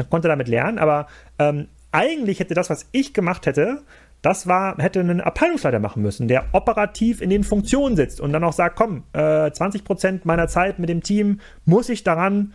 [0.10, 1.08] konnte damit lernen, aber
[1.38, 3.82] ähm, eigentlich hätte das, was ich gemacht hätte,
[4.26, 8.44] das war, hätte ein Abteilungsleiter machen müssen, der operativ in den Funktionen sitzt und dann
[8.44, 12.54] auch sagt, komm, äh, 20 Prozent meiner Zeit mit dem Team muss ich daran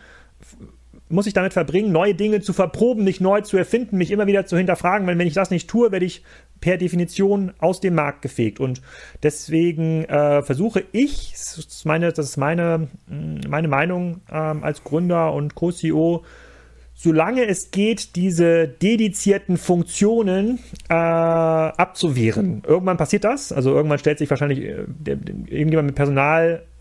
[1.11, 4.45] muss ich damit verbringen, neue Dinge zu verproben, nicht neu zu erfinden, mich immer wieder
[4.45, 6.23] zu hinterfragen, weil wenn ich das nicht tue, werde ich
[6.61, 8.59] per Definition aus dem Markt gefegt.
[8.59, 8.81] Und
[9.21, 15.33] deswegen äh, versuche ich, das ist meine, das ist meine, meine Meinung ähm, als Gründer
[15.33, 16.23] und Co-CEO,
[17.01, 22.61] solange es geht, diese dedizierten Funktionen äh, abzuwehren.
[22.67, 23.51] Irgendwann passiert das.
[23.51, 25.95] Also irgendwann stellt sich wahrscheinlich äh, irgendjemand mit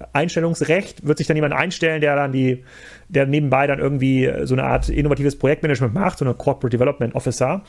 [0.01, 2.65] Personaleinstellungsrecht, wird sich dann jemand einstellen, der dann die
[3.11, 7.63] der nebenbei dann irgendwie so eine Art innovatives Projektmanagement macht, so eine Corporate Development Officer.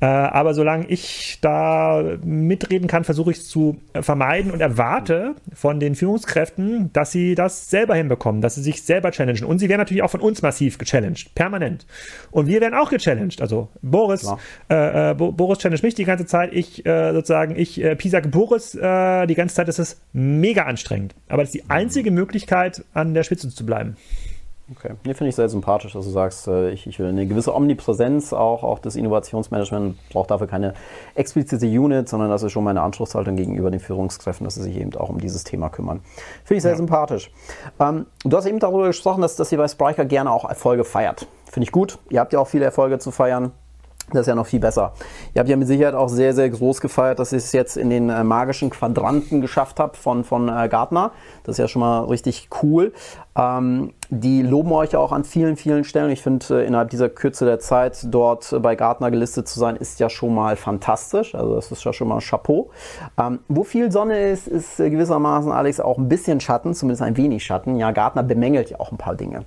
[0.00, 5.78] Äh, aber solange ich da mitreden kann, versuche ich es zu vermeiden und erwarte von
[5.78, 9.44] den Führungskräften, dass sie das selber hinbekommen, dass sie sich selber challengen.
[9.44, 11.86] Und sie werden natürlich auch von uns massiv gechallenged, permanent.
[12.30, 13.42] Und wir werden auch gechallenged.
[13.42, 14.26] Also Boris,
[14.70, 16.52] äh, äh, Boris challenge mich die ganze Zeit.
[16.54, 19.68] Ich äh, sozusagen, ich äh, pisage Boris äh, die ganze Zeit.
[19.68, 21.14] Das ist mega anstrengend.
[21.28, 23.96] Aber das ist die einzige Möglichkeit, an der Spitze zu bleiben.
[24.70, 27.54] Okay, mir finde ich sehr sympathisch, dass du sagst, äh, ich, ich, will eine gewisse
[27.54, 30.74] Omnipräsenz auch, auch des Innovationsmanagement, braucht dafür keine
[31.14, 34.94] explizite Unit, sondern das ist schon meine Anspruchshaltung gegenüber den Führungskräften, dass sie sich eben
[34.96, 36.00] auch um dieses Thema kümmern.
[36.44, 36.76] Finde ich sehr ja.
[36.76, 37.30] sympathisch.
[37.80, 41.26] Ähm, du hast eben darüber gesprochen, dass, dass ihr bei Spriker gerne auch Erfolge feiert.
[41.50, 41.98] Finde ich gut.
[42.10, 43.52] Ihr habt ja auch viele Erfolge zu feiern.
[44.12, 44.92] Das ist ja noch viel besser.
[45.34, 47.90] Ihr habt ja mit Sicherheit auch sehr, sehr groß gefeiert, dass ihr es jetzt in
[47.90, 51.12] den äh, magischen Quadranten geschafft habt von, von äh, Gartner.
[51.44, 52.92] Das ist ja schon mal richtig cool.
[53.36, 56.10] Ähm, die loben euch auch an vielen, vielen Stellen.
[56.10, 60.00] Ich finde, äh, innerhalb dieser Kürze der Zeit dort bei Gartner gelistet zu sein, ist
[60.00, 61.34] ja schon mal fantastisch.
[61.34, 62.70] Also das ist ja schon mal ein Chapeau.
[63.18, 67.44] Ähm, wo viel Sonne ist, ist gewissermaßen, Alex, auch ein bisschen Schatten, zumindest ein wenig
[67.44, 67.76] Schatten.
[67.76, 69.44] Ja, Gartner bemängelt ja auch ein paar Dinge.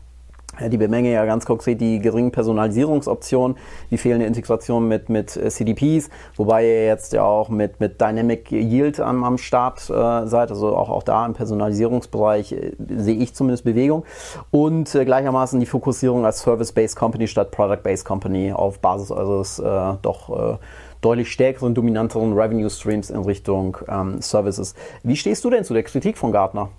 [0.60, 3.58] Die bemängeln ja ganz konkret die geringen Personalisierungsoptionen,
[3.90, 8.52] die fehlende Integration mit, mit äh, CDPs, wobei ihr jetzt ja auch mit, mit Dynamic
[8.52, 13.34] Yield am, am Start äh, seid, also auch, auch da im Personalisierungsbereich äh, sehe ich
[13.34, 14.04] zumindest Bewegung
[14.52, 19.94] und äh, gleichermaßen die Fokussierung als Service-Based Company statt Product-Based Company auf Basis eures äh,
[20.02, 20.58] doch äh,
[21.00, 24.76] deutlich stärkeren, dominanteren Revenue Streams in Richtung ähm, Services.
[25.04, 26.70] Wie stehst du denn zu der Kritik von Gartner?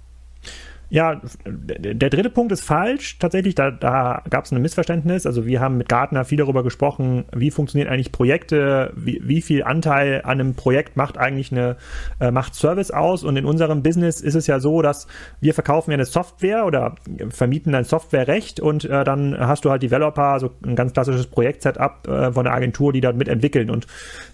[0.92, 3.18] Ja, der dritte Punkt ist falsch.
[3.18, 5.24] Tatsächlich, da, da gab es ein Missverständnis.
[5.24, 9.62] Also wir haben mit Gartner viel darüber gesprochen, wie funktionieren eigentlich Projekte, wie, wie viel
[9.62, 11.76] Anteil an einem Projekt macht eigentlich eine
[12.20, 13.24] äh, macht Service aus.
[13.24, 15.06] Und in unserem Business ist es ja so, dass
[15.40, 16.96] wir verkaufen ja eine Software oder
[17.30, 22.06] vermieten ein Softwarerecht und äh, dann hast du halt Developer, so ein ganz klassisches Projektsetup
[22.06, 23.70] äh, von der Agentur, die dort mitentwickeln.
[23.70, 23.86] Und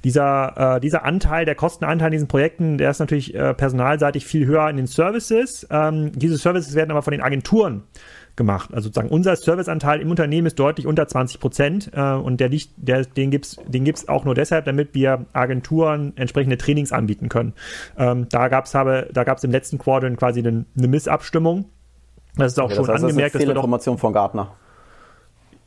[0.02, 4.44] dieser, äh, dieser Anteil, der Kostenanteil in diesen Projekten, der ist natürlich äh, personalseitig viel
[4.44, 5.64] höher in den Services.
[5.70, 7.84] Ähm, diese Services werden aber von den Agenturen
[8.36, 8.70] gemacht.
[8.72, 12.70] Also sozusagen unser Serviceanteil im Unternehmen ist deutlich unter 20 Prozent äh, und der liegt,
[12.76, 17.52] der, den gibt's, den gibt's auch nur deshalb, damit wir Agenturen entsprechende Trainings anbieten können.
[17.98, 21.66] Ähm, da da gab's im letzten Quartal quasi eine, eine Missabstimmung.
[22.36, 24.12] Das ist auch okay, schon das heißt, angemerkt, das ist eine dass wir Information von
[24.12, 24.52] Gartner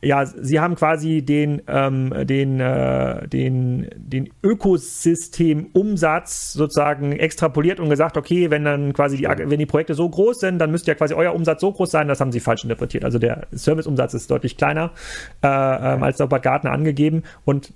[0.04, 8.16] ja, sie haben quasi den, ähm, den, äh, den, den Ökosystemumsatz sozusagen extrapoliert und gesagt,
[8.16, 11.14] okay, wenn dann quasi die, wenn die Projekte so groß sind, dann müsste ja quasi
[11.14, 13.04] euer Umsatz so groß sein, das haben sie falsch interpretiert.
[13.04, 14.90] Also der Serviceumsatz ist deutlich kleiner
[15.42, 17.72] äh, ähm, als bei Gartner angegeben und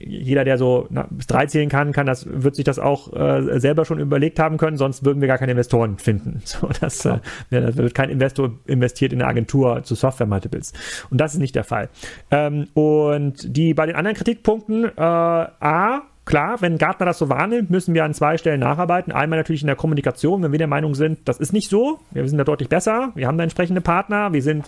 [0.00, 3.60] jeder, der so na, bis drei zählen kann, kann das, wird sich das auch äh,
[3.60, 6.42] selber schon überlegt haben können, sonst würden wir gar keine Investoren finden.
[6.48, 7.18] So, das, äh,
[7.50, 10.72] ja, wird kein Investor investiert in eine Agentur zu Software Multiples.
[11.10, 11.88] Und das ist nicht der Fall.
[12.30, 17.70] Ähm, und die bei den anderen Kritikpunkten, äh, A, Klar, wenn Gartner das so wahrnimmt,
[17.70, 19.14] müssen wir an zwei Stellen nacharbeiten.
[19.14, 22.00] Einmal natürlich in der Kommunikation, wenn wir der Meinung sind, das ist nicht so.
[22.10, 23.12] Wir sind da deutlich besser.
[23.14, 24.30] Wir haben da entsprechende Partner.
[24.34, 24.66] Wir sind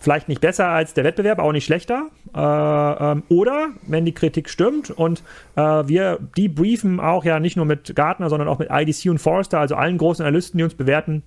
[0.00, 2.08] vielleicht nicht besser als der Wettbewerb, auch nicht schlechter.
[2.34, 5.22] Äh, ähm, oder wenn die Kritik stimmt und
[5.56, 9.18] äh, wir die briefen auch ja nicht nur mit Gartner, sondern auch mit IDC und
[9.18, 11.22] Forrester, also allen großen Analysten, die uns bewerten,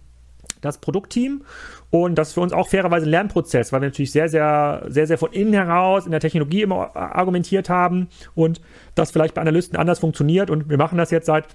[0.61, 1.41] das Produktteam.
[1.89, 5.07] Und das ist für uns auch fairerweise ein Lernprozess, weil wir natürlich sehr, sehr, sehr,
[5.07, 8.61] sehr von innen heraus in der Technologie immer argumentiert haben und
[8.95, 10.49] das vielleicht bei Analysten anders funktioniert.
[10.49, 11.45] Und wir machen das jetzt seit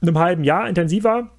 [0.00, 1.30] einem halben Jahr intensiver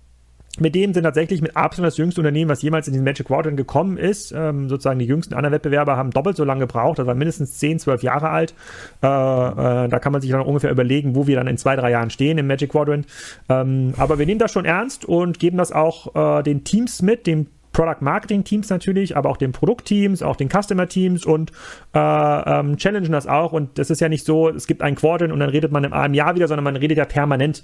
[0.60, 3.58] mit dem sind tatsächlich mit Abstand das jüngste Unternehmen, was jemals in den Magic Quadrant
[3.58, 4.32] gekommen ist.
[4.36, 7.80] Ähm, sozusagen die jüngsten anderen Wettbewerber haben doppelt so lange gebraucht, das war mindestens 10,
[7.80, 8.54] 12 Jahre alt.
[9.04, 11.92] Äh, äh, da kann man sich dann ungefähr überlegen, wo wir dann in zwei, drei
[11.92, 13.06] Jahren stehen im Magic Quadrant.
[13.50, 17.28] Ähm, aber wir nehmen das schon ernst und geben das auch äh, den Teams mit,
[17.28, 21.51] dem Product Marketing Teams natürlich, aber auch den Produktteams, auch den Customer Teams und
[21.93, 23.51] äh, ähm, challengen das auch.
[23.51, 25.91] Und das ist ja nicht so, es gibt ein Quadrant und dann redet man in
[25.91, 27.63] einem Jahr wieder, sondern man redet ja permanent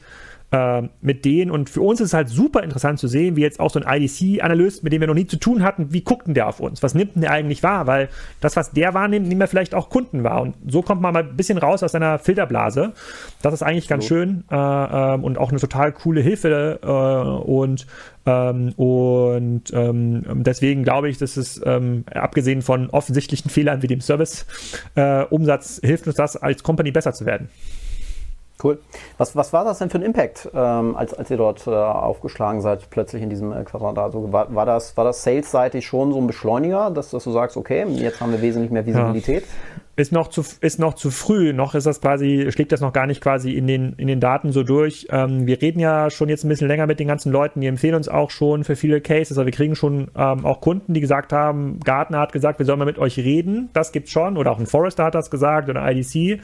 [0.52, 1.49] äh, mit denen.
[1.49, 4.02] Und für uns ist es halt super interessant zu sehen, wie jetzt auch so ein
[4.02, 6.84] IDC-Analyst, mit dem wir noch nie zu tun hatten, wie guckt denn der auf uns?
[6.84, 7.88] Was nimmt denn der eigentlich wahr?
[7.88, 8.10] Weil
[8.41, 10.41] das, was der wahrnimmt, nehmen wir vielleicht auch Kunden wahr.
[10.41, 12.93] Und so kommt man mal ein bisschen raus aus seiner Filterblase.
[13.41, 16.80] Das ist eigentlich ganz schön äh, äh, und auch eine total coole Hilfe.
[16.84, 17.88] Äh, und
[18.26, 24.02] ähm, und ähm, deswegen glaube ich, dass es ähm, abgesehen von offensichtlichen Fehlern wie dem
[24.02, 27.49] Service-Umsatz äh, hilft uns das als Company besser zu werden.
[28.64, 28.80] Cool.
[29.18, 32.62] Was, was war das denn für ein Impact, ähm, als, als ihr dort äh, aufgeschlagen
[32.62, 33.97] seid, plötzlich in diesem äh, Quadrat?
[33.97, 37.57] Also war, war das, war das salesseitig schon so ein Beschleuniger, dass, dass du sagst,
[37.57, 39.43] okay, jetzt haben wir wesentlich mehr Visibilität?
[39.43, 39.82] Ja.
[39.97, 43.07] Ist noch, zu, ist noch zu früh, noch ist das quasi, schlägt das noch gar
[43.07, 45.07] nicht quasi in den, in den Daten so durch.
[45.12, 47.95] Ähm, wir reden ja schon jetzt ein bisschen länger mit den ganzen Leuten, die empfehlen
[47.95, 51.34] uns auch schon für viele Cases, also wir kriegen schon ähm, auch Kunden, die gesagt
[51.34, 54.59] haben, Gartner hat gesagt, wir sollen mal mit euch reden, das gibt's schon, oder auch
[54.59, 56.41] ein Forrester hat das gesagt, oder IDC,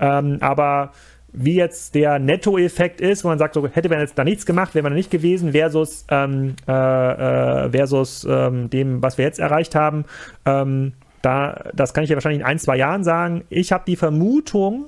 [0.00, 0.90] ähm, aber
[1.32, 4.74] wie jetzt der Nettoeffekt ist, wo man sagt, so hätte man jetzt da nichts gemacht,
[4.74, 9.74] wäre man nicht gewesen, versus, ähm, äh, äh, versus ähm, dem, was wir jetzt erreicht
[9.74, 10.04] haben.
[10.46, 13.44] Ähm, da, das kann ich ja wahrscheinlich in ein, zwei Jahren sagen.
[13.50, 14.86] Ich habe die Vermutung,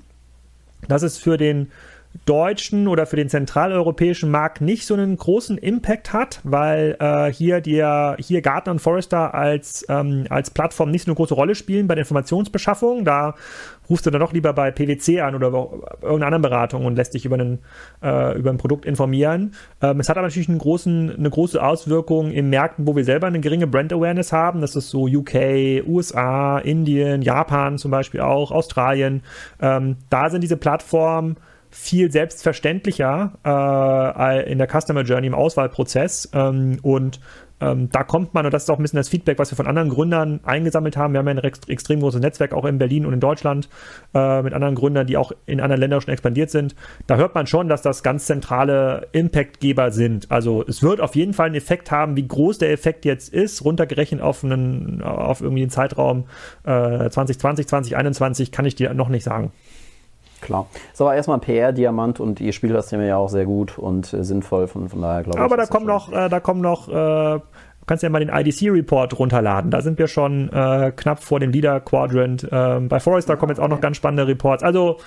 [0.89, 1.71] dass es für den
[2.27, 7.61] deutschen oder für den zentraleuropäischen Markt nicht so einen großen Impact hat, weil äh, hier,
[7.61, 11.87] der, hier Gartner und Forrester als, ähm, als Plattform nicht so eine große Rolle spielen
[11.87, 13.05] bei der Informationsbeschaffung.
[13.05, 13.35] Da
[13.89, 15.49] rufst du dann doch lieber bei PwC an oder
[16.03, 17.61] irgendeiner anderen Beratung und lässt dich über, einen,
[18.03, 19.55] äh, über ein Produkt informieren.
[19.81, 23.29] Ähm, es hat aber natürlich einen großen, eine große Auswirkung in Märkten, wo wir selber
[23.29, 24.61] eine geringe Brand Awareness haben.
[24.61, 29.23] Das ist so UK, USA, Indien, Japan zum Beispiel auch, Australien.
[29.61, 31.37] Ähm, da sind diese Plattformen
[31.71, 37.21] viel selbstverständlicher äh, in der Customer Journey im Auswahlprozess ähm, und
[37.61, 39.67] ähm, da kommt man, und das ist auch ein bisschen das Feedback, was wir von
[39.67, 41.13] anderen Gründern eingesammelt haben.
[41.13, 43.69] Wir haben ja ein extrem großes Netzwerk auch in Berlin und in Deutschland
[44.15, 46.75] äh, mit anderen Gründern, die auch in anderen Ländern schon expandiert sind.
[47.07, 50.31] Da hört man schon, dass das ganz zentrale Impactgeber sind.
[50.31, 53.63] Also es wird auf jeden Fall einen Effekt haben, wie groß der Effekt jetzt ist,
[53.65, 56.25] runtergerechnet auf einen, auf irgendwie einen Zeitraum
[56.65, 59.53] äh, 2020, 2021, kann ich dir noch nicht sagen.
[60.41, 60.67] Klar.
[60.93, 64.13] Ist aber erstmal ein PR-Diamant und ihr spielt das Thema ja auch sehr gut und
[64.13, 65.45] äh, sinnvoll, von, von daher glaube ich.
[65.45, 69.19] Aber da kommt, noch, äh, da kommen noch, äh, du kannst ja mal den IDC-Report
[69.19, 69.71] runterladen.
[69.71, 72.49] Da sind wir schon äh, knapp vor dem Leader-Quadrant.
[72.51, 74.63] Ähm, bei Forrester kommen jetzt auch noch ganz spannende Reports.
[74.63, 74.99] Also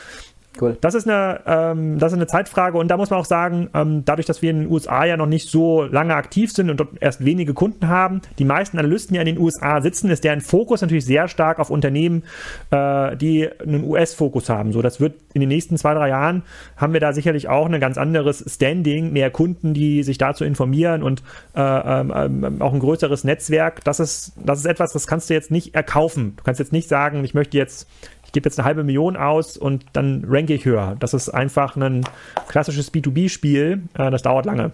[0.60, 0.78] Cool.
[0.82, 4.06] Das ist eine, ähm, das ist eine Zeitfrage und da muss man auch sagen, ähm,
[4.06, 6.90] dadurch, dass wir in den USA ja noch nicht so lange aktiv sind und dort
[7.00, 10.82] erst wenige Kunden haben, die meisten Analysten, die in den USA sitzen, ist deren Fokus
[10.82, 12.24] natürlich sehr stark auf Unternehmen,
[12.70, 14.74] äh, die einen US-Fokus haben.
[14.74, 16.44] So, das wird in den nächsten zwei, drei Jahren
[16.78, 21.02] haben wir da sicherlich auch ein ganz anderes Standing, mehr Kunden, die sich dazu informieren
[21.02, 21.24] und
[21.56, 23.84] äh, ähm, ähm auch ein größeres Netzwerk.
[23.84, 26.36] Das ist, das ist etwas, das kannst du jetzt nicht erkaufen.
[26.38, 27.88] Du kannst jetzt nicht sagen, ich möchte jetzt
[28.34, 30.96] gebe jetzt eine halbe Million aus und dann ranke ich höher.
[31.00, 32.04] Das ist einfach ein
[32.48, 33.84] klassisches B2B-Spiel.
[33.94, 34.72] Äh, das dauert lange.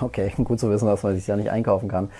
[0.00, 2.10] Okay, gut zu wissen, dass man sich ja nicht einkaufen kann.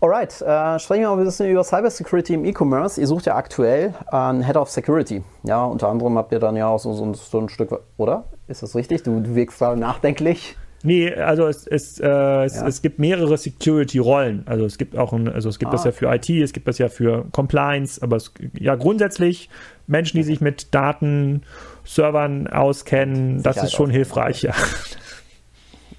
[0.00, 3.00] Alright, äh, sprechen wir mal ein bisschen über Cybersecurity im E-Commerce.
[3.00, 5.22] Ihr sucht ja aktuell einen Head of Security.
[5.42, 8.24] Ja, unter anderem habt ihr dann ja auch so, so, so ein Stück, oder?
[8.48, 9.02] Ist das richtig?
[9.02, 10.56] Du, wirkst gerade nachdenklich.
[10.82, 12.66] Nee, also es, es, äh, es, ja.
[12.66, 14.44] es gibt mehrere Security-Rollen.
[14.46, 15.72] Also es gibt auch ein, also es gibt ah.
[15.72, 19.50] das ja für IT, es gibt das ja für Compliance, aber es, ja grundsätzlich
[19.86, 21.42] Menschen, die sich mit Daten,
[21.84, 24.54] Servern auskennen, das ist schon hilfreich, ja.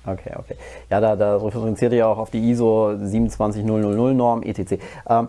[0.03, 0.55] Okay, okay.
[0.89, 3.63] Ja, da, da referenziert ihr auch auf die ISO 27000
[4.15, 4.81] Norm, etc.
[5.07, 5.27] Ähm,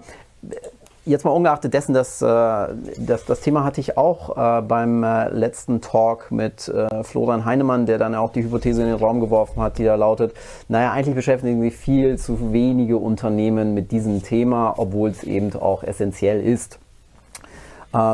[1.05, 5.31] Jetzt mal ungeachtet dessen, dass, äh, dass das Thema hatte ich auch äh, beim äh,
[5.31, 6.73] letzten Talk mit
[7.03, 10.33] Florian Heinemann, der dann auch die Hypothese in den Raum geworfen hat, die da lautet,
[10.69, 15.83] naja, eigentlich beschäftigen sich viel zu wenige Unternehmen mit diesem Thema, obwohl es eben auch
[15.83, 16.79] essentiell ist.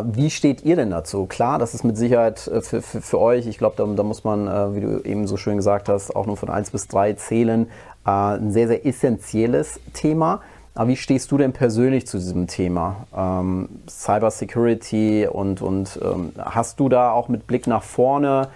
[0.05, 1.27] Wie steht ihr denn dazu?
[1.27, 4.75] Klar, das ist mit Sicherheit für, für, für euch, ich glaube, da, da, muss man,
[4.75, 7.69] wie du eben so schön gesagt hast, auch nur von 1 bis 3 zählen,
[8.09, 10.41] äh, ein sehr, sehr essentielles Thema.
[10.79, 14.31] Aber wie stehst du denn persönlich zu diesem Thema ähm, Cyber
[15.33, 18.47] und, und ähm, hast du da auch mit Blick nach vorne,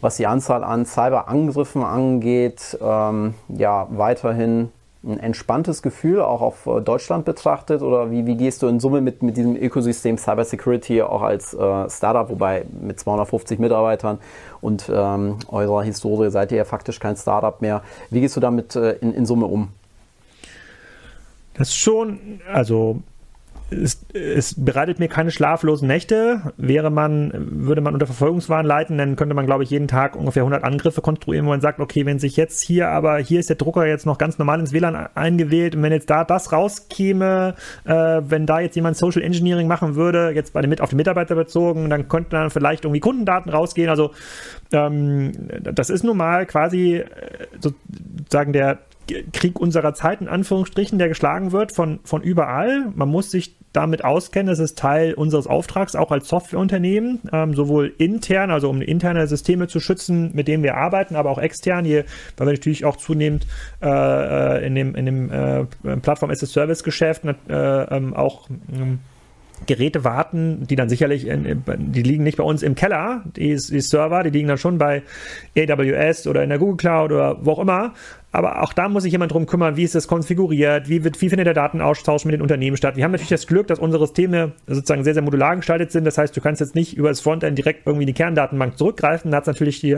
[0.00, 4.70] was die Anzahl an Cyberangriffen angeht, ähm, ja, weiterhin
[5.02, 7.82] ein entspanntes Gefühl, auch auf äh, Deutschland betrachtet?
[7.82, 11.90] Oder wie, wie gehst du in Summe mit, mit diesem Ökosystem Cybersecurity auch als äh,
[11.90, 14.20] Startup, wobei mit 250 Mitarbeitern
[14.60, 17.82] und ähm, eurer Historie seid ihr ja faktisch kein Startup mehr.
[18.10, 19.70] Wie gehst du damit äh, in, in Summe um?
[21.56, 23.02] Das ist schon, also
[23.68, 26.52] es, es, bereitet mir keine schlaflosen Nächte.
[26.56, 30.42] Wäre man, würde man unter Verfolgungswahn leiten, dann könnte man, glaube ich, jeden Tag ungefähr
[30.42, 33.56] 100 Angriffe konstruieren, wo man sagt, okay, wenn sich jetzt hier, aber hier ist der
[33.56, 37.92] Drucker jetzt noch ganz normal ins WLAN eingewählt und wenn jetzt da das rauskäme, äh,
[37.92, 41.34] wenn da jetzt jemand Social Engineering machen würde, jetzt bei den, mit auf die Mitarbeiter
[41.34, 43.90] bezogen, dann könnten dann vielleicht irgendwie Kundendaten rausgehen.
[43.90, 44.12] Also
[44.72, 47.06] ähm, das ist nun mal quasi äh,
[47.60, 48.78] sozusagen der
[49.32, 52.92] Krieg unserer Zeit, in Anführungsstrichen, der geschlagen wird von, von überall.
[52.94, 54.48] Man muss sich damit auskennen.
[54.48, 59.68] Das ist Teil unseres Auftrags, auch als Softwareunternehmen, ähm, sowohl intern, also um interne Systeme
[59.68, 62.04] zu schützen, mit denen wir arbeiten, aber auch extern, hier,
[62.36, 63.46] weil wir natürlich auch zunehmend
[63.82, 65.64] äh, äh in dem, in dem äh,
[65.96, 69.00] Plattform-as-a-Service-Geschäft äh, ähm, auch ähm,
[69.64, 73.80] Geräte warten, die dann sicherlich, in, die liegen nicht bei uns im Keller, die, die,
[73.80, 75.02] Server, die liegen dann schon bei
[75.56, 77.94] AWS oder in der Google Cloud oder wo auch immer.
[78.36, 81.30] Aber auch da muss sich jemand drum kümmern, wie ist das konfiguriert, wie, wird, wie
[81.30, 82.94] findet der Datenaustausch mit den Unternehmen statt.
[82.94, 86.04] Wir haben natürlich das Glück, dass unsere Systeme sozusagen sehr, sehr modular gestaltet sind.
[86.04, 89.30] Das heißt, du kannst jetzt nicht über das Frontend direkt irgendwie in die Kerndatenbank zurückgreifen.
[89.30, 89.92] Da, natürlich die,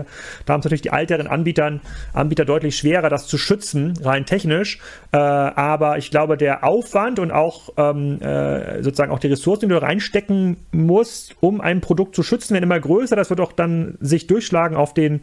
[0.47, 1.80] da haben es natürlich die älteren Anbietern,
[2.12, 4.78] Anbieter deutlich schwerer, das zu schützen, rein technisch.
[5.11, 9.74] Äh, aber ich glaube, der Aufwand und auch ähm, äh, sozusagen auch die Ressourcen, die
[9.74, 13.16] du reinstecken musst, um ein Produkt zu schützen, werden immer größer.
[13.16, 15.22] Das wird auch dann sich durchschlagen auf den,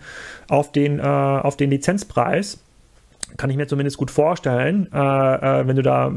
[0.49, 2.59] auf den, äh, auf den Lizenzpreis
[3.37, 6.13] kann ich mir zumindest gut vorstellen, äh, äh, wenn du da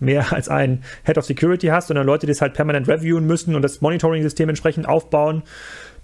[0.00, 3.54] mehr als einen Head of Security hast, sondern Leute, die es halt permanent reviewen müssen
[3.54, 5.42] und das Monitoring-System entsprechend aufbauen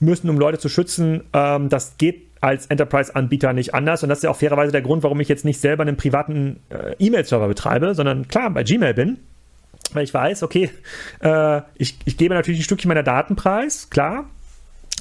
[0.00, 1.22] müssen, um Leute zu schützen.
[1.32, 4.02] Ähm, das geht als Enterprise-Anbieter nicht anders.
[4.02, 6.60] Und das ist ja auch fairerweise der Grund, warum ich jetzt nicht selber einen privaten
[6.70, 9.18] äh, E-Mail-Server betreibe, sondern klar bei Gmail bin.
[9.92, 10.70] Weil ich weiß, okay,
[11.20, 14.26] äh, ich, ich gebe natürlich ein Stückchen meiner Datenpreis, klar,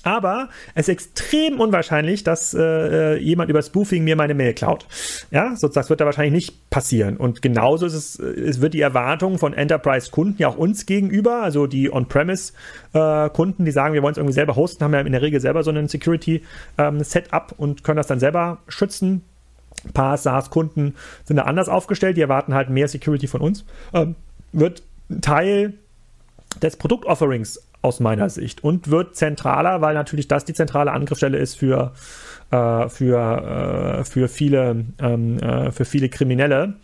[0.03, 4.85] aber es ist extrem unwahrscheinlich, dass äh, jemand über Spoofing mir meine Mail klaut.
[5.31, 7.17] Ja, sozusagen, das wird da wahrscheinlich nicht passieren.
[7.17, 11.67] Und genauso ist es, es wird die Erwartung von Enterprise-Kunden ja auch uns gegenüber, also
[11.67, 15.21] die On-Premise-Kunden, äh, die sagen, wir wollen es irgendwie selber hosten, haben ja in der
[15.21, 19.23] Regel selber so ein Security-Setup ähm, und können das dann selber schützen.
[19.85, 23.65] Ein paar SaaS-Kunden sind da anders aufgestellt, die erwarten halt mehr Security von uns.
[23.93, 24.15] Ähm,
[24.51, 24.83] wird
[25.21, 25.73] Teil
[26.61, 31.55] des Produktofferings aus meiner Sicht und wird zentraler, weil natürlich das die zentrale Angriffsstelle ist
[31.55, 31.93] für,
[32.51, 36.75] äh, für, äh, für, viele, ähm, äh, für viele Kriminelle.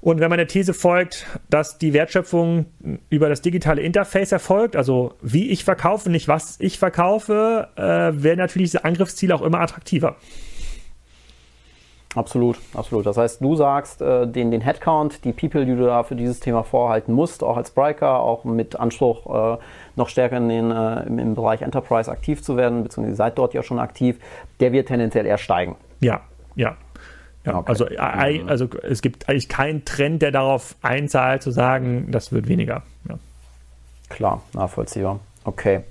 [0.00, 2.66] Und wenn man der These folgt, dass die Wertschöpfung
[3.10, 8.38] über das digitale Interface erfolgt, also wie ich verkaufe, nicht was ich verkaufe, äh, werden
[8.38, 10.16] natürlich diese Angriffsziele auch immer attraktiver.
[12.14, 13.04] Absolut, absolut.
[13.06, 16.40] Das heißt, du sagst, äh, den, den Headcount, die People, die du da für dieses
[16.40, 19.58] Thema vorhalten musst, auch als Briker, auch mit Anspruch, äh,
[19.98, 23.54] noch stärker in den, äh, im, im, Bereich Enterprise aktiv zu werden, beziehungsweise seid dort
[23.54, 24.18] ja schon aktiv,
[24.60, 25.76] der wird tendenziell eher steigen.
[26.00, 26.20] Ja,
[26.54, 26.76] ja.
[27.44, 27.68] ja okay.
[27.68, 28.48] also, äh, mhm.
[28.48, 32.82] also es gibt eigentlich keinen Trend, der darauf einzahlt, zu sagen, das wird weniger.
[33.08, 33.18] Ja.
[34.08, 35.20] Klar, nachvollziehbar.
[35.44, 35.82] Okay.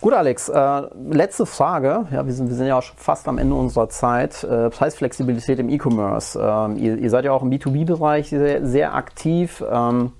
[0.00, 2.06] Gut, Alex, äh, letzte Frage.
[2.12, 4.44] Ja, wir sind, wir sind ja auch schon fast am Ende unserer Zeit.
[4.44, 6.38] Äh, Preisflexibilität im E-Commerce.
[6.40, 9.64] Ähm, ihr, ihr, seid ja auch im B2B-Bereich sehr, sehr, aktiv.
[9.68, 10.12] Ähm,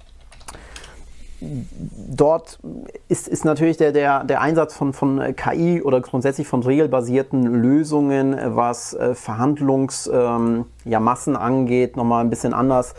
[1.40, 2.58] dort
[3.08, 8.36] ist, ist natürlich der, der, der Einsatz von, von KI oder grundsätzlich von regelbasierten Lösungen,
[8.56, 12.94] was äh, Verhandlungsmassen ähm, ja, angeht, nochmal ein bisschen anders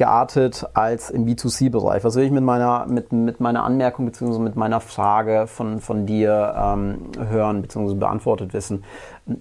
[0.00, 2.04] geartet als im B2C-Bereich.
[2.04, 4.38] Was will ich mit meiner, mit, mit meiner Anmerkung bzw.
[4.38, 7.94] mit meiner Frage von, von dir ähm, hören bzw.
[7.96, 8.82] beantwortet wissen?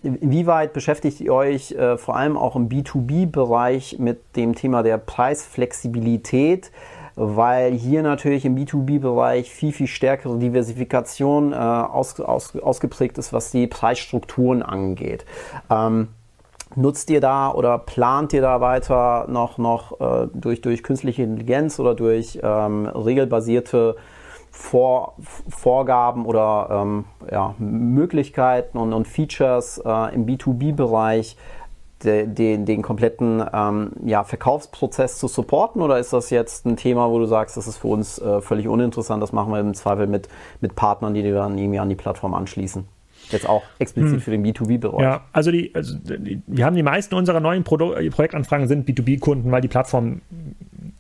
[0.04, 6.72] Inwieweit beschäftigt ihr euch äh, vor allem auch im B2B-Bereich mit dem Thema der Preisflexibilität?
[7.20, 13.52] Weil hier natürlich im B2B-Bereich viel, viel stärkere Diversifikation äh, aus, aus, ausgeprägt ist, was
[13.52, 15.26] die Preisstrukturen angeht.
[15.70, 16.08] Ähm,
[16.76, 21.80] Nutzt ihr da oder plant ihr da weiter noch, noch äh, durch, durch künstliche Intelligenz
[21.80, 23.96] oder durch ähm, regelbasierte
[24.52, 25.16] Vor
[25.50, 31.38] Vorgaben oder ähm, ja, Möglichkeiten und, und Features äh, im B2B-Bereich
[32.04, 37.20] den, den, kompletten ähm, ja, Verkaufsprozess zu supporten oder ist das jetzt ein Thema, wo
[37.20, 40.30] du sagst, das ist für uns äh, völlig uninteressant, das machen wir im Zweifel mit,
[40.62, 42.86] mit Partnern, die dann irgendwie an die Plattform anschließen?
[43.30, 44.22] Jetzt auch explizit hm.
[44.22, 45.02] für den B2B-Bereich.
[45.02, 49.52] Ja, also, die, also die, wir haben die meisten unserer neuen Produ Projektanfragen sind B2B-Kunden,
[49.52, 50.22] weil die Plattform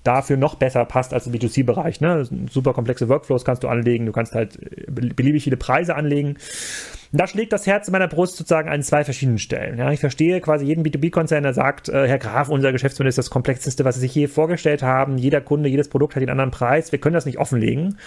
[0.04, 2.02] dafür noch besser passt als im B2C-Bereich.
[2.02, 2.28] Ne?
[2.50, 6.38] Super komplexe Workflows kannst du anlegen, du kannst halt beliebig viele Preise anlegen.
[7.12, 9.78] Und da schlägt das Herz in meiner Brust sozusagen an zwei verschiedenen Stellen.
[9.80, 13.32] Ja, ich verstehe quasi jeden B2B-Konzern, der sagt, äh, Herr Graf, unser Geschäftsmodell ist das
[13.32, 15.18] komplexeste, was Sie sich je vorgestellt haben.
[15.18, 16.92] Jeder Kunde, jedes Produkt hat einen anderen Preis.
[16.92, 17.98] Wir können das nicht offenlegen.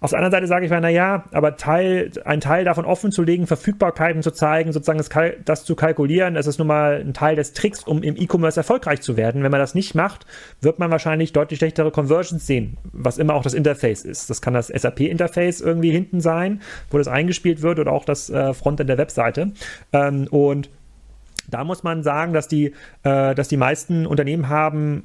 [0.00, 3.22] Auf der anderen Seite sage ich mir, naja, aber Teil, ein Teil davon offen zu
[3.22, 5.10] legen, Verfügbarkeiten zu zeigen, sozusagen das,
[5.44, 9.00] das zu kalkulieren, das ist nun mal ein Teil des Tricks, um im E-Commerce erfolgreich
[9.00, 9.42] zu werden.
[9.42, 10.24] Wenn man das nicht macht,
[10.60, 14.30] wird man wahrscheinlich deutlich schlechtere Conversions sehen, was immer auch das Interface ist.
[14.30, 18.54] Das kann das SAP-Interface irgendwie hinten sein, wo das eingespielt wird oder auch das äh,
[18.54, 19.52] Frontend der Webseite.
[19.92, 20.70] Ähm, und
[21.50, 25.04] da muss man sagen, dass die, äh, dass die meisten Unternehmen haben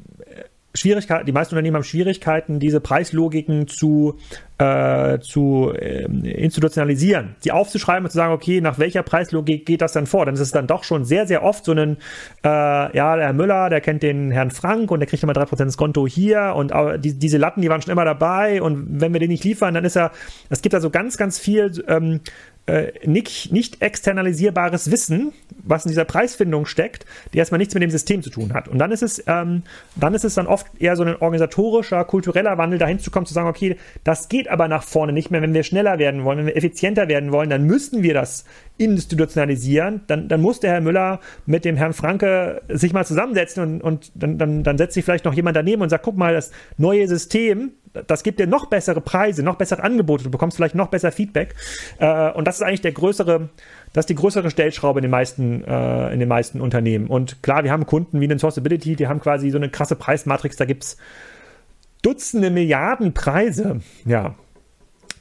[0.75, 4.17] Schwierigkeiten, die meisten Unternehmen haben Schwierigkeiten, diese Preislogiken zu,
[4.57, 9.93] äh, zu äh, institutionalisieren, sie aufzuschreiben und zu sagen, okay, nach welcher Preislogik geht das
[9.93, 10.25] dann vor?
[10.25, 11.97] Dann ist es dann doch schon sehr, sehr oft so ein,
[12.43, 15.63] äh, ja, der Herr Müller, der kennt den Herrn Frank und der kriegt immer 3%
[15.63, 19.13] das Konto hier und äh, die, diese Latten, die waren schon immer dabei und wenn
[19.13, 20.11] wir den nicht liefern, dann ist er,
[20.49, 22.21] es gibt da so ganz, ganz viel ähm,
[22.65, 25.33] äh, nicht, nicht externalisierbares Wissen,
[25.63, 28.67] was in dieser Preisfindung steckt, die erstmal nichts mit dem System zu tun hat.
[28.69, 29.63] Und dann ist es, ähm,
[29.95, 33.33] dann ist es dann oft eher so ein organisatorischer, kultureller Wandel, dahin zu kommen, zu
[33.33, 35.41] sagen, okay, das geht aber nach vorne nicht mehr.
[35.41, 38.45] Wenn wir schneller werden wollen, wenn wir effizienter werden wollen, dann müssen wir das
[38.77, 40.01] institutionalisieren.
[40.07, 44.11] Dann, dann muss der Herr Müller mit dem Herrn Franke sich mal zusammensetzen und, und
[44.15, 47.07] dann, dann, dann setzt sich vielleicht noch jemand daneben und sagt, guck mal, das neue
[47.07, 51.11] System, das gibt dir noch bessere Preise, noch bessere Angebote, du bekommst vielleicht noch besser
[51.11, 51.55] Feedback.
[51.99, 53.49] Äh, und das ist eigentlich der größere,
[53.93, 57.07] das ist die größere Stellschraube in den meisten, äh, in den meisten Unternehmen.
[57.07, 60.55] Und klar, wir haben Kunden wie den Sourceability, die haben quasi so eine krasse Preismatrix,
[60.55, 60.97] da gibt es
[62.01, 63.79] Dutzende Milliarden Preise.
[64.05, 64.35] Ja,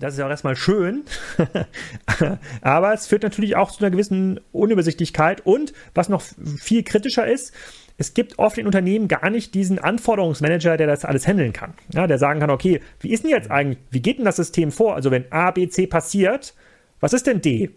[0.03, 1.05] das ist ja auch erstmal schön.
[2.61, 5.47] Aber es führt natürlich auch zu einer gewissen Unübersichtlichkeit.
[5.47, 6.23] Und was noch
[6.59, 7.55] viel kritischer ist,
[8.03, 11.75] es gibt oft in Unternehmen gar nicht diesen Anforderungsmanager, der das alles handeln kann.
[11.95, 14.73] Ja, der sagen kann, okay, wie ist denn jetzt eigentlich, wie geht denn das System
[14.73, 14.97] vor?
[14.97, 16.55] Also wenn A, B, C passiert,
[16.99, 17.71] was ist denn D?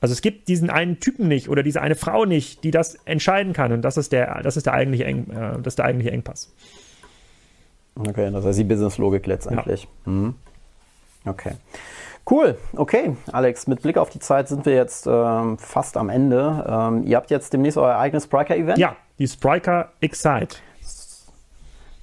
[0.00, 3.52] Also es gibt diesen einen Typen nicht oder diese eine Frau nicht, die das entscheiden
[3.52, 3.72] kann.
[3.72, 6.52] Und das ist der, das ist der eigentliche, Eng, äh, das ist der eigentliche Engpass.
[7.96, 9.88] Okay, das heißt die Business-Logik letztendlich.
[10.06, 10.12] Ja.
[10.12, 10.34] Mhm.
[11.24, 11.54] Okay.
[12.30, 16.64] Cool, okay, Alex, mit Blick auf die Zeit sind wir jetzt ähm, fast am Ende.
[16.68, 18.78] Ähm, ihr habt jetzt demnächst euer eigenes Spriker-Event?
[18.78, 20.56] Ja, die Spriker Excite.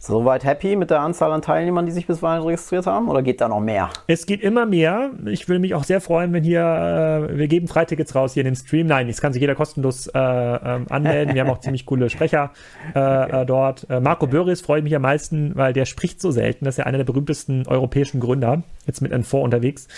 [0.01, 3.09] Soweit happy mit der Anzahl an Teilnehmern, die sich bisweilen registriert haben?
[3.09, 3.89] Oder geht da noch mehr?
[4.07, 5.11] Es geht immer mehr.
[5.25, 8.45] Ich würde mich auch sehr freuen, wenn hier, äh, wir geben Freitickets raus hier in
[8.45, 8.87] den Stream.
[8.87, 11.35] Nein, es kann sich jeder kostenlos äh, äh, anmelden.
[11.35, 12.51] Wir haben auch ziemlich coole Sprecher
[12.95, 13.41] äh, okay.
[13.41, 13.89] Äh, dort.
[13.89, 16.63] Äh, Marco Böris freue ich mich am meisten, weil der spricht so selten.
[16.63, 18.63] Das ist ja einer der berühmtesten europäischen Gründer.
[18.87, 19.89] Jetzt mit N4 unterwegs.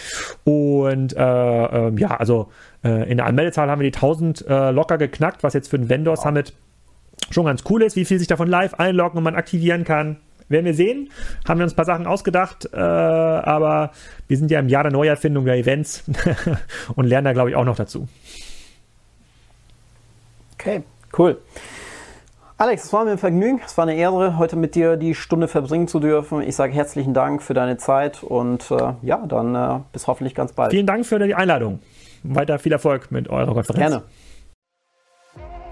[0.44, 2.50] Und ähm, ja, also
[2.84, 6.52] in der Anmeldezahl haben wir die 1000 locker geknackt, was jetzt für ein Vendor Summit
[6.52, 6.71] wow
[7.32, 10.18] schon ganz cool ist, wie viel sich davon live einloggen und man aktivieren kann.
[10.50, 11.10] Werden wir sehen.
[11.48, 13.92] Haben wir uns ein paar Sachen ausgedacht, äh, aber
[14.28, 16.04] wir sind ja im Jahr der Neuerfindung der Events
[16.96, 18.08] und lernen da, glaube ich, auch noch dazu.
[20.56, 20.84] Okay,
[21.18, 21.38] cool.
[22.58, 23.60] Alex, es war mir ein Vergnügen.
[23.66, 26.44] Es war eine Ehre, heute mit dir die Stunde verbringen zu dürfen.
[26.44, 30.54] Ich sage herzlichen Dank für deine Zeit und äh, ja, dann äh, bis hoffentlich ganz
[30.54, 30.72] bald.
[30.72, 31.80] Vielen Dank für die Einladung.
[32.22, 33.80] Weiter viel Erfolg mit eurer Konferenz.
[33.80, 34.04] Gerne.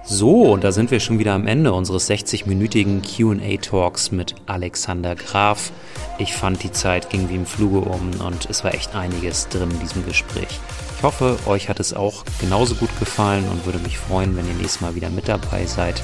[0.04, 5.72] So, und da sind wir schon wieder am Ende unseres 60-minütigen QA-Talks mit Alexander Graf.
[6.18, 9.70] Ich fand, die Zeit ging wie im Fluge um und es war echt einiges drin
[9.70, 10.60] in diesem Gespräch.
[10.98, 14.54] Ich hoffe, euch hat es auch genauso gut gefallen und würde mich freuen, wenn ihr
[14.56, 16.02] nächstes Mal wieder mit dabei seid.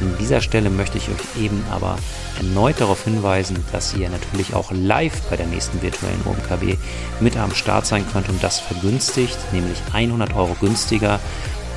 [0.00, 1.98] An dieser Stelle möchte ich euch eben aber
[2.36, 6.78] erneut darauf hinweisen, dass ihr natürlich auch live bei der nächsten virtuellen OMKB
[7.18, 11.18] mit am Start sein könnt und das vergünstigt, nämlich 100 Euro günstiger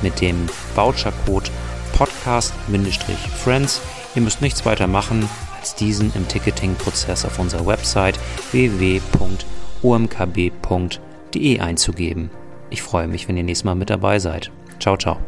[0.02, 1.50] mit dem Vouchercode
[1.92, 3.80] Podcast-Friends.
[4.14, 5.28] Ihr müsst nichts weiter machen,
[5.58, 8.18] als diesen im Ticketing-Prozess auf unserer Website
[8.50, 9.00] www.omkb.de
[11.60, 12.30] einzugeben.
[12.70, 14.50] Ich freue mich, wenn ihr nächstes Mal mit dabei seid.
[14.80, 15.18] Ciao, ciao.